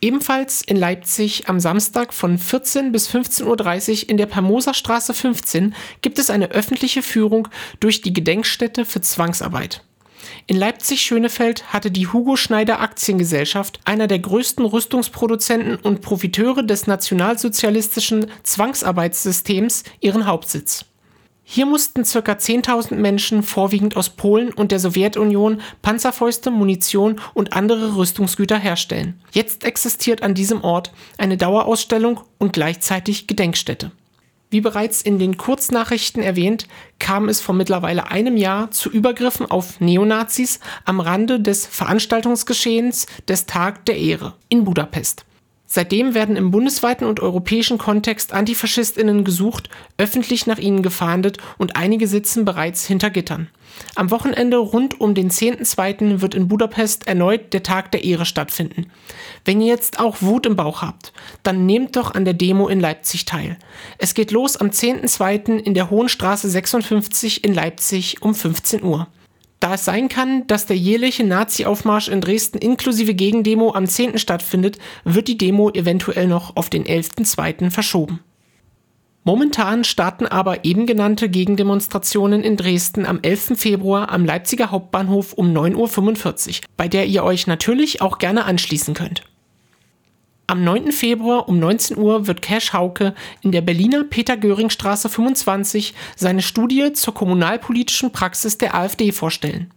Ebenfalls 0.00 0.62
in 0.62 0.76
Leipzig 0.76 1.48
am 1.48 1.60
Samstag 1.60 2.12
von 2.12 2.36
14 2.36 2.90
bis 2.90 3.08
15.30 3.08 4.02
Uhr 4.02 4.10
in 4.10 4.16
der 4.16 4.26
Permoserstraße 4.26 5.14
15 5.14 5.76
gibt 6.00 6.18
es 6.18 6.30
eine 6.30 6.50
öffentliche 6.50 7.02
Führung 7.02 7.46
durch 7.78 8.00
die 8.00 8.12
Gedenkstätte 8.12 8.84
für 8.84 9.00
Zwangsarbeit. 9.00 9.84
In 10.46 10.56
Leipzig-Schönefeld 10.56 11.72
hatte 11.72 11.90
die 11.90 12.06
Hugo 12.06 12.36
Schneider 12.36 12.80
Aktiengesellschaft, 12.80 13.80
einer 13.84 14.06
der 14.06 14.18
größten 14.18 14.64
Rüstungsproduzenten 14.64 15.76
und 15.76 16.00
Profiteure 16.00 16.62
des 16.62 16.86
nationalsozialistischen 16.86 18.26
Zwangsarbeitssystems, 18.42 19.84
ihren 20.00 20.26
Hauptsitz. 20.26 20.84
Hier 21.44 21.66
mussten 21.66 22.04
ca. 22.04 22.32
10.000 22.32 22.94
Menschen, 22.94 23.42
vorwiegend 23.42 23.96
aus 23.96 24.10
Polen 24.10 24.52
und 24.52 24.72
der 24.72 24.78
Sowjetunion, 24.78 25.60
Panzerfäuste, 25.82 26.50
Munition 26.50 27.20
und 27.34 27.52
andere 27.52 27.96
Rüstungsgüter 27.96 28.58
herstellen. 28.58 29.20
Jetzt 29.32 29.64
existiert 29.64 30.22
an 30.22 30.34
diesem 30.34 30.62
Ort 30.62 30.92
eine 31.18 31.36
Dauerausstellung 31.36 32.20
und 32.38 32.52
gleichzeitig 32.52 33.26
Gedenkstätte. 33.26 33.90
Wie 34.52 34.60
bereits 34.60 35.00
in 35.00 35.18
den 35.18 35.38
Kurznachrichten 35.38 36.22
erwähnt, 36.22 36.68
kam 36.98 37.30
es 37.30 37.40
vor 37.40 37.54
mittlerweile 37.54 38.10
einem 38.10 38.36
Jahr 38.36 38.70
zu 38.70 38.90
Übergriffen 38.90 39.50
auf 39.50 39.80
Neonazis 39.80 40.60
am 40.84 41.00
Rande 41.00 41.40
des 41.40 41.64
Veranstaltungsgeschehens 41.64 43.06
des 43.26 43.46
Tag 43.46 43.86
der 43.86 43.96
Ehre 43.96 44.34
in 44.50 44.64
Budapest. 44.64 45.24
Seitdem 45.74 46.12
werden 46.12 46.36
im 46.36 46.50
bundesweiten 46.50 47.06
und 47.06 47.20
europäischen 47.20 47.78
Kontext 47.78 48.34
Antifaschistinnen 48.34 49.24
gesucht, 49.24 49.70
öffentlich 49.96 50.46
nach 50.46 50.58
ihnen 50.58 50.82
gefahndet 50.82 51.38
und 51.56 51.76
einige 51.76 52.06
sitzen 52.06 52.44
bereits 52.44 52.84
hinter 52.84 53.08
Gittern. 53.08 53.48
Am 53.94 54.10
Wochenende 54.10 54.58
rund 54.58 55.00
um 55.00 55.14
den 55.14 55.30
10.2. 55.30 56.20
wird 56.20 56.34
in 56.34 56.46
Budapest 56.46 57.06
erneut 57.08 57.54
der 57.54 57.62
Tag 57.62 57.90
der 57.90 58.04
Ehre 58.04 58.26
stattfinden. 58.26 58.90
Wenn 59.46 59.62
ihr 59.62 59.68
jetzt 59.68 59.98
auch 59.98 60.20
Wut 60.20 60.44
im 60.44 60.56
Bauch 60.56 60.82
habt, 60.82 61.14
dann 61.42 61.64
nehmt 61.64 61.96
doch 61.96 62.14
an 62.14 62.26
der 62.26 62.34
Demo 62.34 62.68
in 62.68 62.78
Leipzig 62.78 63.24
teil. 63.24 63.56
Es 63.96 64.12
geht 64.12 64.30
los 64.30 64.58
am 64.58 64.68
10.2. 64.68 65.56
in 65.56 65.72
der 65.72 65.88
Hohenstraße 65.88 66.50
56 66.50 67.44
in 67.44 67.54
Leipzig 67.54 68.20
um 68.20 68.34
15 68.34 68.82
Uhr. 68.82 69.08
Da 69.62 69.74
es 69.74 69.84
sein 69.84 70.08
kann, 70.08 70.44
dass 70.48 70.66
der 70.66 70.76
jährliche 70.76 71.22
Nazi-Aufmarsch 71.22 72.08
in 72.08 72.20
Dresden 72.20 72.58
inklusive 72.58 73.14
Gegendemo 73.14 73.72
am 73.72 73.86
10. 73.86 74.18
stattfindet, 74.18 74.78
wird 75.04 75.28
die 75.28 75.38
Demo 75.38 75.70
eventuell 75.70 76.26
noch 76.26 76.56
auf 76.56 76.68
den 76.68 76.82
11.2. 76.82 77.70
verschoben. 77.70 78.18
Momentan 79.22 79.84
starten 79.84 80.26
aber 80.26 80.64
eben 80.64 80.86
genannte 80.86 81.28
Gegendemonstrationen 81.28 82.42
in 82.42 82.56
Dresden 82.56 83.06
am 83.06 83.20
11. 83.22 83.52
Februar 83.54 84.10
am 84.10 84.24
Leipziger 84.24 84.72
Hauptbahnhof 84.72 85.32
um 85.32 85.56
9.45 85.56 86.48
Uhr, 86.48 86.54
bei 86.76 86.88
der 86.88 87.06
ihr 87.06 87.22
euch 87.22 87.46
natürlich 87.46 88.02
auch 88.02 88.18
gerne 88.18 88.46
anschließen 88.46 88.94
könnt. 88.94 89.22
Am 90.52 90.64
9. 90.64 90.92
Februar 90.92 91.48
um 91.48 91.58
19 91.58 91.96
Uhr 91.96 92.26
wird 92.26 92.42
Cash 92.42 92.74
Hauke 92.74 93.14
in 93.40 93.52
der 93.52 93.62
Berliner 93.62 94.04
Peter-Göring-Straße 94.04 95.08
25 95.08 95.94
seine 96.14 96.42
Studie 96.42 96.92
zur 96.92 97.14
kommunalpolitischen 97.14 98.12
Praxis 98.12 98.58
der 98.58 98.74
AfD 98.74 99.12
vorstellen. 99.12 99.70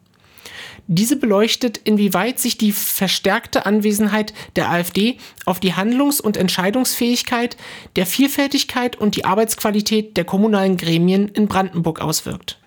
Diese 0.88 1.16
beleuchtet, 1.16 1.78
inwieweit 1.86 2.40
sich 2.40 2.58
die 2.58 2.74
verstärkte 2.74 3.66
Anwesenheit 3.66 4.34
der 4.58 4.70
AfD 4.70 5.16
auf 5.46 5.62
die 5.62 5.76
Handlungs- 5.76 6.20
und 6.20 6.36
Entscheidungsfähigkeit, 6.36 7.56
der 7.96 8.06
Vielfältigkeit 8.06 8.98
und 8.98 9.16
die 9.16 9.24
Arbeitsqualität 9.24 10.18
der 10.18 10.26
kommunalen 10.26 10.76
Gremien 10.76 11.30
in 11.30 11.48
Brandenburg 11.48 12.02
auswirkt 12.02 12.60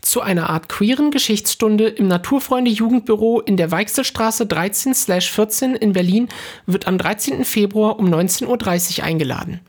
zu 0.00 0.20
einer 0.20 0.50
Art 0.50 0.68
queeren 0.68 1.10
Geschichtsstunde 1.10 1.88
im 1.88 2.08
Naturfreunde 2.08 2.70
Jugendbüro 2.70 3.40
in 3.40 3.56
der 3.56 3.70
Weichselstraße 3.70 4.44
13/14 4.44 5.74
in 5.74 5.92
Berlin 5.92 6.28
wird 6.66 6.86
am 6.86 6.98
13. 6.98 7.44
Februar 7.44 7.98
um 7.98 8.06
19.30 8.06 8.98
Uhr 8.98 9.04
eingeladen. 9.04 9.60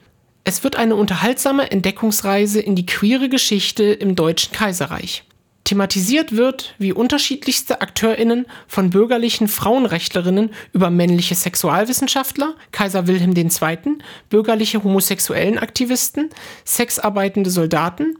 Es 0.44 0.64
wird 0.64 0.76
eine 0.76 0.96
unterhaltsame 0.96 1.70
Entdeckungsreise 1.70 2.60
in 2.60 2.76
die 2.76 2.86
queere 2.86 3.30
Geschichte 3.30 3.84
im 3.84 4.16
Deutschen 4.16 4.52
Kaiserreich. 4.52 5.24
Thematisiert 5.64 6.36
wird, 6.36 6.74
wie 6.80 6.92
unterschiedlichste 6.92 7.82
AkteurInnen 7.82 8.48
von 8.68 8.90
bürgerlichen 8.90 9.48
Frauenrechtlerinnen 9.48 10.50
über 10.74 10.90
männliche 10.90 11.36
Sexualwissenschaftler, 11.36 12.56
Kaiser 12.72 13.06
Wilhelm 13.06 13.36
II., 13.36 14.00
bürgerliche 14.30 14.84
homosexuellen 14.84 15.60
Aktivisten, 15.60 16.30
sexarbeitende 16.66 17.52
Soldaten, 17.52 18.18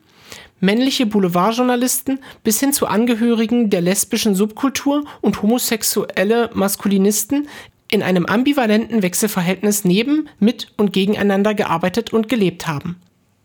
männliche 0.62 1.06
Boulevardjournalisten 1.06 2.20
bis 2.44 2.60
hin 2.60 2.72
zu 2.72 2.88
Angehörigen 2.88 3.70
der 3.70 3.82
lesbischen 3.82 4.36
Subkultur 4.36 5.04
und 5.20 5.42
homosexuelle 5.42 6.50
Maskulinisten 6.54 7.50
in 7.90 8.02
einem 8.04 8.26
ambivalenten 8.26 9.02
Wechselverhältnis 9.04 9.84
neben, 9.84 10.30
mit 10.40 10.72
und 10.78 10.94
gegeneinander 10.94 11.54
gearbeitet 11.54 12.14
und 12.14 12.30
gelebt 12.30 12.68
haben. 12.68 12.96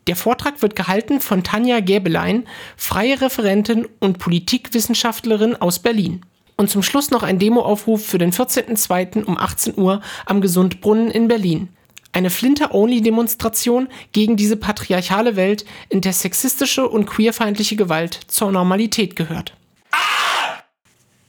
Der 0.07 0.14
Vortrag 0.14 0.62
wird 0.62 0.76
gehalten 0.76 1.20
von 1.20 1.42
Tanja 1.42 1.81
Gäbelein, 1.81 2.44
freie 2.76 3.20
Referentin 3.20 3.88
und 3.98 4.18
Politikwissenschaftlerin 4.18 5.57
aus 5.57 5.81
Berlin. 5.81 6.20
Und 6.57 6.70
zum 6.70 6.85
Schluss 6.85 7.11
noch 7.11 7.24
ein 7.24 7.40
Demoaufruf 7.40 8.07
für 8.07 8.18
den 8.18 8.33
14.02. 8.33 9.24
um 9.24 9.37
18 9.37 9.76
Uhr 9.76 10.00
am 10.24 10.40
Gesundbrunnen 10.40 11.11
in 11.11 11.26
Berlin 11.26 11.68
eine 12.12 12.31
Flinter-Only-Demonstration 12.31 13.88
gegen 14.12 14.37
diese 14.37 14.57
patriarchale 14.57 15.37
Welt, 15.37 15.64
in 15.88 16.01
der 16.01 16.12
sexistische 16.12 16.88
und 16.88 17.07
queerfeindliche 17.07 17.77
Gewalt 17.77 18.21
zur 18.29 18.53
Normalität 18.53 19.16
gehört. 19.16 19.55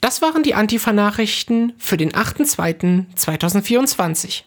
Das 0.00 0.22
waren 0.22 0.42
die 0.42 0.54
Antifa-Nachrichten 0.54 1.74
für 1.78 1.96
den 1.96 2.12
8.2.2024. 2.12 4.44